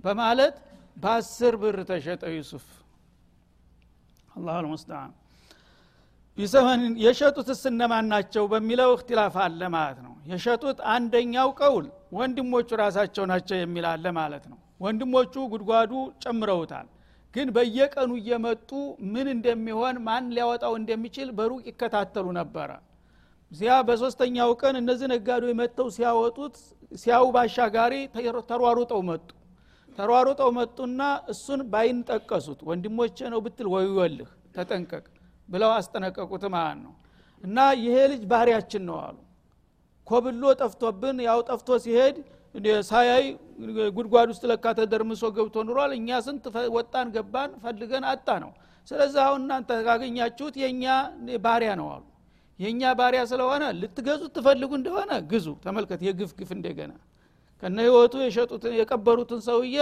በማለት 0.05 0.57
በአስር 0.96 1.55
ብር 1.62 1.79
ተሸጠ 1.90 2.24
ዩሱፍ። 2.35 2.66
አላሁ 4.37 4.57
ልሙስተዓን 4.64 5.12
ቢሰመን 6.38 6.81
የሸጡትስ 7.03 7.61
እነማን 7.70 8.07
ናቸው 8.12 8.44
በሚለው 8.53 8.90
እክትላፍ 8.94 9.35
አለ 9.42 9.62
ማለት 9.74 9.98
ነው። 10.07 10.14
የሸጡት 10.31 10.79
አንደኛው 10.94 11.48
ቀውል 11.61 11.87
ወንድሞቹ 12.16 12.68
ራሳቸው 12.83 13.24
ናቸው 13.33 13.57
የሚል 13.59 13.87
አለ 13.90 14.07
ማለት 14.18 14.44
ነው። 14.53 14.59
ወንድሞቹ 14.81 15.35
ጉድጓዱ 15.53 15.92
ጨምረውታል 16.22 16.88
ግን 17.35 17.48
በየቀኑ 17.55 18.11
እየመጡ 18.20 18.70
ምን 19.12 19.27
እንደሚሆን 19.35 19.96
ማን 20.07 20.27
ሊያወጣው 20.35 20.74
እንደሚችል 20.81 21.29
በሩቅ 21.38 21.62
ይከታተሉ 21.70 22.27
ነበረ 22.38 22.70
እዚያ 23.55 23.73
በሶስተኛው 23.88 24.51
ቀን 24.61 24.75
እነዚህ 24.79 25.07
ነጋዴዎች 25.12 25.55
መጥተው 25.59 25.88
ሲያወጡት 25.97 26.55
ሲያው 26.93 27.27
ባሻጋሪ 27.35 27.95
ተሯሩጠው 28.49 29.01
መጡ። 29.09 29.27
ተሯሩጠው 29.99 30.49
መጡና 30.57 31.01
እሱን 31.33 31.61
ባይን 31.73 31.99
ጠቀሱት። 32.09 32.61
ወንድሞቼ 32.69 33.19
ነው 33.33 33.40
ብትል 33.45 33.67
ወይወልህ 33.75 34.31
ተጠንቀቅ 34.57 35.05
ብለው 35.49 35.71
አስጠነቀቁት 35.77 36.45
ማለት 36.55 36.79
ነው። 36.83 36.95
እና 37.45 37.59
ይሄ 37.83 37.97
ልጅ 38.12 38.23
ባህሪያችን 38.33 38.83
ነው 38.88 38.97
አሉ። 39.05 39.17
ኮብሎ 40.07 40.43
ጠፍቶብን። 40.61 41.21
ያው 41.27 41.43
ጠፍቶ 41.51 41.79
ሲሄድ 41.85 42.17
ሳያይ 42.88 43.25
ጉድጓድ 43.97 44.29
ውስጥ 44.33 44.45
ለካ 44.51 44.67
ተደርምሶ 44.79 45.31
ገብቶ 45.37 45.64
ኑሯል። 45.69 45.95
እኛ 45.99 46.19
ስንት 46.27 46.45
ወጣን 46.77 47.07
ገባን 47.17 47.53
ፈልገን 47.62 48.07
አጣ 48.11 48.29
ነው። 48.45 48.53
ስለዚህ 48.88 49.21
አሁን 49.27 49.40
እናንተ 49.45 49.79
ካገኛችሁት 49.87 50.57
የእኛ 50.62 50.85
ባሪያ 51.47 51.71
ነው 51.81 51.88
አሉ 51.95 52.03
የእኛ 52.59 52.83
ባሪያ 52.99 53.21
ስለሆነ 53.31 53.64
ልትገዙት 53.79 54.33
ትፈልጉ 54.37 54.71
እንደሆነ 54.79 55.12
ግዙ። 55.31 55.47
ተመልከት 55.64 56.01
የግፍ 56.07 56.33
ግፍ 56.38 56.51
እንደገና። 56.57 56.93
ከነ 57.62 57.77
ህይወቱ 57.87 58.14
የሸጡትን 58.25 58.75
የቀበሩትን 58.79 59.40
ሰውዬ 59.47 59.77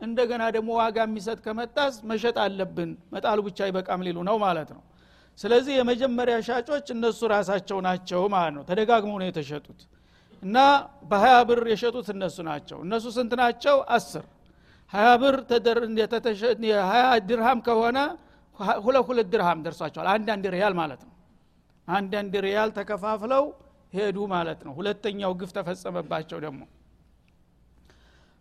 እንደገና 0.00 0.42
ደግሞ 0.56 0.70
ዋጋ 0.80 0.96
የሚሰጥ 1.06 1.38
ከመጣስ 1.44 1.94
መሸጥ 2.10 2.36
አለብን። 2.44 2.90
መጣሉ 3.14 3.38
ብቻ 3.46 3.58
አይበቃም 3.66 4.02
ሊሉ 4.06 4.18
ነው 4.28 4.36
ማለት 4.44 4.70
ነው። 4.76 4.82
ስለዚህ 5.38 5.74
የመጀመሪያ 5.78 6.36
ሻጮች 6.48 6.86
እነሱ 6.94 7.20
ራሳቸው 7.32 7.78
ናቸው 7.86 8.22
ማለት 8.34 8.54
ነው። 8.56 8.62
ተደጋግመው 8.68 9.16
ነው 9.22 9.26
የተሸጡት። 9.28 9.80
እና 10.42 10.56
በሀያ 11.10 11.36
ብር 11.48 11.60
የሸጡት 11.72 12.08
እነሱ 12.14 12.36
ናቸው። 12.48 12.78
እነሱ 12.86 13.04
ስንት 13.16 13.32
ናቸው? 13.42 13.76
አስር። 13.90 14.24
ሀያ 14.92 15.08
ብር 15.22 15.36
ሀያ 16.90 17.04
ድርሃም 17.28 17.60
ከሆነ 17.66 17.98
ሁለት 18.84 19.04
ሁለት 19.08 19.28
ድርሃም 19.32 19.58
ደርሷቸዋል። 19.64 20.08
አንዳንድ 20.12 20.44
ሪያል 20.54 20.74
ማለት 20.80 21.00
ነው 21.02 21.12
አንዳንድ 21.88 22.34
ሪያል 22.46 22.70
ተከፋፍለው 22.78 23.44
ሄዱ 23.92 24.18
ማለት 24.32 24.60
ነው። 24.66 24.72
ሁለተኛው 24.78 25.32
ግፍ 25.40 25.50
ተፈጸመባቸው 25.56 26.38
ደግሞ። 26.46 26.62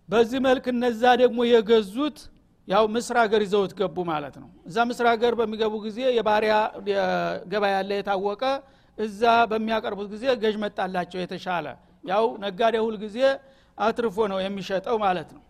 በዚህ 0.09 0.39
መልክ 0.47 0.65
እነዛ 0.73 1.03
ደግሞ 1.21 1.39
የገዙት 1.49 2.17
ያው 2.67 2.83
ምስር 2.95 3.17
ሀገር 3.21 3.41
ይዘውት 3.45 3.71
ገቡ 3.79 3.97
ማለት 4.11 4.35
ነው። 4.41 4.49
እዛ 4.67 4.77
ምስር 4.89 5.05
ሀገር 5.11 5.33
በሚገቡ 5.39 5.73
ጊዜ 5.85 5.99
የባሪያ 6.17 6.53
ገበያ 7.51 7.73
ያለ 7.75 7.91
የታወቀ 7.99 8.43
እዛ 8.97 9.21
በሚያቀርቡት 9.51 10.07
ጊዜ 10.13 10.25
ገዥ 10.43 10.55
መጣላቸው 10.63 11.19
የተሻለ። 11.21 11.65
ያው 12.03 12.25
ነጋዴ 12.43 12.75
ሁል 12.85 12.95
ጊዜ 13.03 13.17
አትርፎ 13.77 14.17
ነው 14.31 14.39
የሚሸጠው 14.43 14.97
ማለት 15.05 15.29
ነው። 15.35 15.41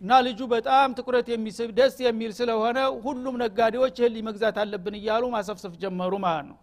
እና 0.00 0.12
ልጁ 0.26 0.40
በጣም 0.52 0.88
ትኩረት 0.98 1.26
የሚስብ 1.32 1.70
ደስ 1.78 1.96
የሚል 2.04 2.32
ስለሆነ 2.38 2.78
ሁሉም 3.04 3.34
ነጋዴዎች 3.42 3.96
ይህን 4.00 4.16
መግዛት 4.28 4.56
አለብን 4.62 4.94
እያሉ 5.00 5.24
ማሰፍሰፍ 5.34 5.74
ጀመሩ 5.82 6.12
ማለት 6.26 6.46
ነው 6.50 6.58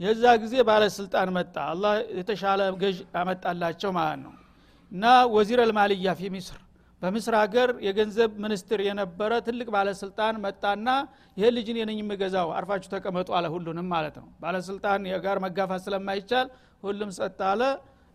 የዛ 0.00 0.24
ጊዜ 0.42 0.54
ባለስልጣን 0.68 1.28
መጣ። 1.36 1.56
አላህ 1.72 1.92
የተሻለ 2.18 2.60
ገዥ 2.82 2.98
አመጣላቸው 3.20 3.90
ማለት 3.98 4.20
ነው። 4.24 4.32
እና 4.92 5.04
ወዚር 5.34 5.60
አልማልያ 5.64 6.10
ፊ 6.18 6.30
ሚስር። 6.34 6.58
በምስር 7.02 7.34
ሀገር 7.40 7.68
የገንዘብ 7.86 8.30
ሚኒስትር 8.44 8.80
የነበረ 8.86 9.32
ትልቅ 9.46 9.66
ባለስልጣን 9.74 10.34
መጣና 10.44 10.88
ይህ 11.36 11.48
ልጅን 11.56 11.78
የነኝ 11.80 11.98
የምገዛው 12.02 12.48
አርፋችሁ 12.58 12.90
ተቀመጡ 12.94 13.28
አለ 13.38 13.46
ሁሉንም 13.54 13.88
ማለት 13.94 14.16
ነው። 14.22 14.28
ባለስልጣን 14.42 15.02
ጋር 15.24 15.38
መጋፋት 15.44 15.82
ስለማይቻል 15.86 16.48
ሁሉም 16.82 17.10
ሰጥ 17.18 17.38
አለ። 17.50 17.62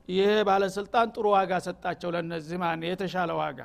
ይሄ 0.07 0.29
ባለስልጣን 0.47 1.07
ጥሩ 1.15 1.25
ዋጋ 1.35 1.51
ሰጣቸው 1.65 2.09
ለነዚህ 2.15 2.57
ማለት 2.63 2.85
የተሻለ 2.91 3.31
ዋጋ። 3.41 3.59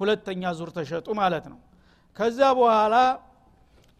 ሁለተኛ 0.00 0.42
ዙር 0.58 0.70
ተሸጡ 0.76 1.08
ማለት 1.20 1.44
ነው። 1.52 1.58
ከዛ 2.16 2.40
በኋላ 2.58 2.94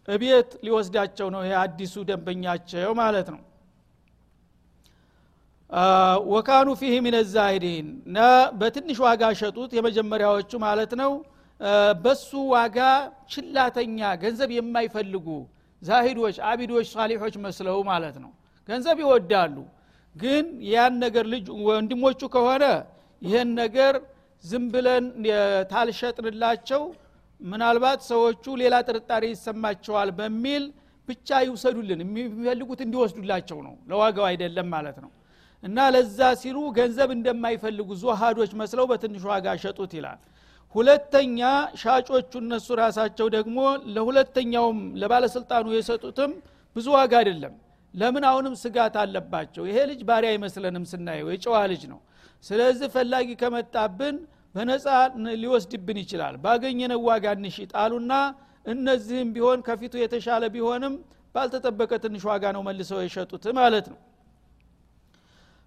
እቤት 0.07 0.49
ሊወስዳቸው 0.65 1.27
ነው 1.33 1.41
ይሄ 1.45 1.53
አዲሱ 1.63 1.95
ደንበኛቸው 2.09 2.91
ማለት 3.01 3.27
ነው። 3.33 3.41
ወካኑ 6.31 6.69
ፊህ 6.79 6.93
ሚን 7.05 7.15
ዛሂዲን 7.33 7.87
በትንሽ 8.59 8.97
ዋጋ 9.05 9.23
ሸጡት 9.41 9.71
የመጀመሪያዎቹ 9.77 10.51
ማለት 10.65 10.93
ነው። 11.01 11.11
በሱ 12.03 12.29
ዋጋ 12.53 12.77
ችላተኛ 13.33 13.99
ገንዘብ 14.23 14.49
የማይፈልጉ 14.55 15.27
ዛሂዶች 15.81 16.37
አቢዶች 16.49 16.87
ሳሊሖች 16.95 17.35
መስለው 17.45 17.77
ማለት 17.91 18.15
ነው። 18.23 18.31
ገንዘብ 18.69 18.97
ይወዳሉ 19.03 19.55
ግን 20.15 20.45
ያን 20.71 20.93
ነገር 21.03 21.25
ልጅ 21.33 21.45
ወንድሞቹ 21.67 22.21
ከሆነ 22.33 22.63
ይህን 23.21 23.49
ነገር 23.61 23.93
ዝም 24.43 24.65
ብለን 24.73 25.05
ታልሸጥንላቸው 25.71 26.81
ምናልባት 27.41 27.99
ሰዎቹ 28.09 28.43
ሌላ 28.61 28.75
ጥርጣሬ 28.87 29.23
ይሰማቸዋል 29.31 30.09
በሚል 30.17 30.63
ብቻ 31.07 31.29
ይውሰዱልን 31.45 32.01
የሚፈልጉት 32.03 32.79
እንዲወስዱላቸው 32.85 33.59
ነው። 33.67 33.73
ለዋጋው 33.89 34.25
አይደለም 34.29 34.67
ማለት 34.75 34.97
ነው። 35.03 35.11
እና 35.63 35.77
ለዛ 35.95 36.19
ሲሉ 36.41 36.57
ገንዘብ 36.77 37.09
እንደማይፈልጉ 37.15 37.89
ዙሃዶች 38.03 38.51
መስለው 38.61 38.85
በትንሽ 38.91 39.23
ዋጋ 39.31 39.47
ሸጡት 39.63 39.91
ይላል። 39.97 40.19
ሁለተኛ 40.75 41.39
ሻጮቹ 41.81 42.31
እነሱ 42.43 42.67
ራሳቸው 42.81 43.27
ደግሞ 43.35 43.57
ለሁለተኛውም 43.95 44.79
ለባለስልጣኑ 45.01 45.65
የሰጡትም 45.75 46.31
ብዙ 46.75 46.87
ዋጋ 46.97 47.13
አይደለም። 47.21 47.53
ለምን 47.93 48.23
አሁንም 48.29 48.53
ስጋት 48.61 48.95
አለባቸው? 49.01 49.63
ይሄ 49.69 49.77
ልጅ 49.89 50.01
ባሪያ 50.09 50.29
አይመስለንም 50.33 50.83
ስናየው 50.91 51.29
የጨዋ 51.33 51.55
ልጅ 51.71 51.81
ነው። 51.91 51.99
ስለዚህ 52.45 52.87
ፈላጊ 52.95 53.29
ከመጣብን 53.41 54.15
በነፃ 54.55 54.85
ሊወስድብን 55.41 55.97
ይችላል። 56.03 56.35
ባገኘነው 56.43 57.01
ዋጋ 57.07 57.25
እንሽጥ 57.37 57.71
አሉና 57.83 58.13
እነዚህም 58.65 59.29
ቢሆን 59.35 59.59
ከፊቱ 59.67 59.93
የተሻለ 60.01 60.43
ቢሆንም 60.55 60.95
ባልተጠበቀ 61.35 61.91
ትንሽ 62.03 62.23
ዋጋ 62.29 62.43
ነው 62.55 62.61
መልሰው 62.67 62.99
የሸጡት 63.03 63.45
ማለት 63.59 63.85
ነው። 63.91 63.99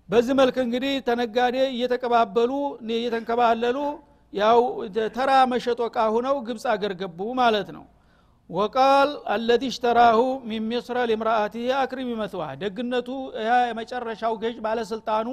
በዚህ 0.09 0.35
መልክ 0.41 0.57
እንግዲህ 0.65 0.95
ተነጋዴ 1.07 1.57
እየተቀባበሉ 1.71 2.51
እየተንከባለሉ 2.95 3.79
ያው 4.33 4.61
ተራ 5.17 5.31
መሸጦ 5.53 5.81
እቃ 5.91 5.99
ሁነው 6.15 6.37
ግብፅ 6.47 6.65
አገር 6.73 6.93
ገቡ 7.03 7.21
ማለት 7.41 7.69
ነው። 7.77 7.85
ወቃል 8.51 9.11
አለዚ 9.35 9.63
ሽተራሁ 9.75 10.19
ሚን 10.49 10.65
ሚስረ 10.71 10.97
ሊምራአቲህ 11.11 11.69
አክሪሚ 11.83 12.11
መስዋህ 12.19 12.51
ደግነቱ 12.63 13.09
የመጨረሻው 13.69 14.35
ገዥ 14.43 14.57
ባለስልጣኑ 14.67 15.29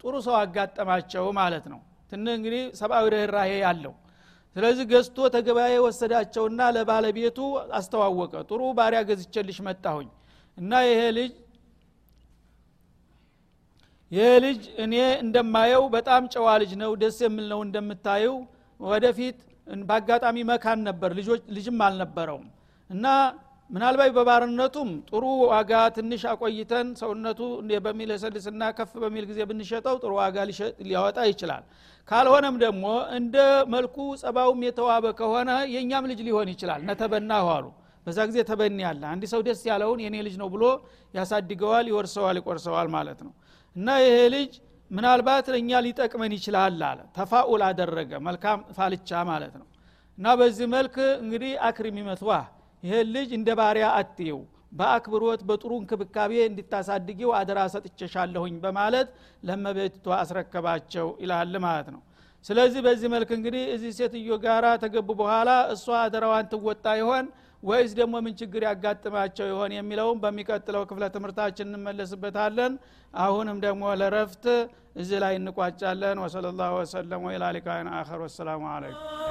ጥሩ 0.00 0.14
ሰው 0.26 0.36
አጋጠማቸው 0.40 1.26
ማለት 1.40 1.66
ነው 1.72 1.80
ትን 2.14 2.26
እንግዲህ 2.32 2.62
ሰብአዊ 2.78 3.06
ርኅራሄ 3.14 3.52
ያለው 3.62 3.92
ስለዚህ 4.56 4.84
ገዝቶ 4.90 5.16
ተገበያ 5.34 5.78
ወሰዳቸውና 5.84 6.60
ለባለቤቱ 6.74 7.38
አስተዋወቀ። 7.78 8.34
ጥሩ 8.48 8.60
ባሪያ 8.78 9.00
ገዝቼልሽ 9.08 9.58
መጣሁኝ። 9.66 10.08
እና 10.58 10.72
ይሄ 10.88 11.00
ልጅ 11.16 11.32
ይሄ 14.12 14.26
ልጅ 14.44 14.60
እኔ 14.84 14.94
እንደማየው 15.24 15.84
በጣም 15.94 16.22
ጨዋ 16.34 16.48
ልጅ 16.62 16.72
ነው 16.82 16.92
ደስ 17.02 17.18
የሚል 17.24 17.46
ነው 17.52 17.60
እንደምታየው። 17.66 18.36
ወደፊት 18.80 19.38
በአጋጣሚ 19.82 20.36
መካን 20.50 20.80
ነበር 20.88 21.10
ልጅም 21.56 21.82
አልነበረውም። 21.86 22.46
እና 22.90 23.04
ምናልባት 23.70 24.10
በባርነቱም 24.16 24.90
ጥሩ 25.08 25.22
ዋጋ 25.50 25.72
ትንሽ 25.96 26.22
አቆይተን 26.30 26.88
ሰውነቱ 27.00 27.40
በሚለሰልስና 27.84 28.62
ከፍ 28.78 28.92
በሚል 29.02 29.24
ጊዜ 29.30 29.40
ብንሸጠው 29.50 29.96
ጥሩ 30.02 30.12
ዋጋ 30.18 30.36
ሊያወጣ 30.84 31.18
ይችላል። 31.30 31.62
ካልሆነም 32.08 32.56
ደግሞ 32.64 32.84
እንደ 33.18 33.36
መልኩ 33.74 33.96
ጸባውም 34.22 34.60
የተዋበ 34.66 35.06
ከሆነ 35.20 35.50
የእኛም 35.74 36.08
ልጅ 36.10 36.20
ሊሆን 36.28 36.50
ይችላል። 36.54 36.80
ነተበና 36.88 37.32
አሉ 37.54 37.66
በዛ 38.06 38.18
ጊዜ 38.30 38.38
ተበኒ 38.48 38.80
ያለ 38.86 39.02
አንድ 39.12 39.24
ሰው 39.32 39.40
ደስ 39.46 39.60
ያለውን 39.68 40.00
የኔ 40.04 40.16
ልጅ 40.26 40.34
ነው 40.42 40.48
ብሎ 40.54 40.64
ያሳድገዋል 41.14 41.86
ይወርሰዋል 41.90 42.38
ይቆርሰዋል 42.40 42.88
ማለት 42.96 43.20
ነው። 43.26 43.32
እና 43.76 43.88
ይሄ 44.04 44.16
ልጅ 44.34 44.52
ምናልባት 44.90 45.46
ለእኛ 45.52 45.70
ሊጠቅመን 45.86 46.32
ይችላል 46.36 46.76
አለ። 46.88 47.00
ተፋኡል 47.16 47.62
አደረገ። 47.68 48.12
መልካም 48.26 48.58
ፋልቻ 48.76 49.22
ማለት 49.30 49.54
ነው። 49.60 49.66
እና 50.18 50.34
በዚህ 50.40 50.66
መልክ 50.74 50.96
እንግዲህ 51.22 51.52
አክሪሚ 51.68 51.96
መስዋህ 52.10 52.44
ይህን 52.84 53.08
ልጅ 53.14 53.30
እንደ 53.36 53.50
ባሪያ 53.58 53.86
አትየው 53.98 54.40
በአክብሮት 54.72 55.40
በጥሩ 55.48 55.72
እንክብካቤ 55.80 56.32
እንድታሳድጊው 56.46 57.30
አደራ 57.38 57.60
ሰጥቼሻለሁኝ 57.74 58.54
በማለት 58.64 59.08
ለመቤቷ 59.42 60.06
አስረከባቸው 60.18 61.08
ይላል 61.22 61.54
ማለት 61.66 61.88
ነው። 61.94 62.02
ስለዚህ 62.44 62.80
በዚህ 62.86 63.08
መልክ 63.14 63.30
እንግዲህ 63.36 63.62
እዚህ 63.74 63.92
ሴትዮ 63.98 64.36
ጋራ 64.42 64.66
ተገቡ 64.82 65.08
በኋላ 65.20 65.50
እሷ 65.74 65.86
አደራዋን 66.00 66.48
ትወጣ 66.52 66.86
ይሆን 67.00 67.26
ወይስ 67.62 67.92
ደግሞ 67.98 68.14
ምን 68.24 68.34
ችግር 68.40 68.62
ያጋጥማቸው 68.68 69.46
ይሆን 69.52 69.72
የሚለውም 69.76 70.18
በሚቀጥለው 70.24 70.82
ክፍለ 70.90 71.04
ትምህርታችን 71.14 71.70
እንመለስበታለን። 71.70 72.74
አሁንም 73.18 73.58
ደግሞ 73.64 73.94
ለረፍት 74.00 74.44
እዚህ 74.96 75.18
ላይ 75.24 75.34
እንቋጫለን። 75.40 76.20
ወሰለ 76.24 76.46
ላሁ 76.60 76.74
ወሰለም 76.82 77.24
ወኢላ 77.28 77.44
ሊቃይን 77.56 77.90
አኸር። 77.94 78.20
ወሰላሙ 78.26 78.64
አለይኩም 78.74 79.23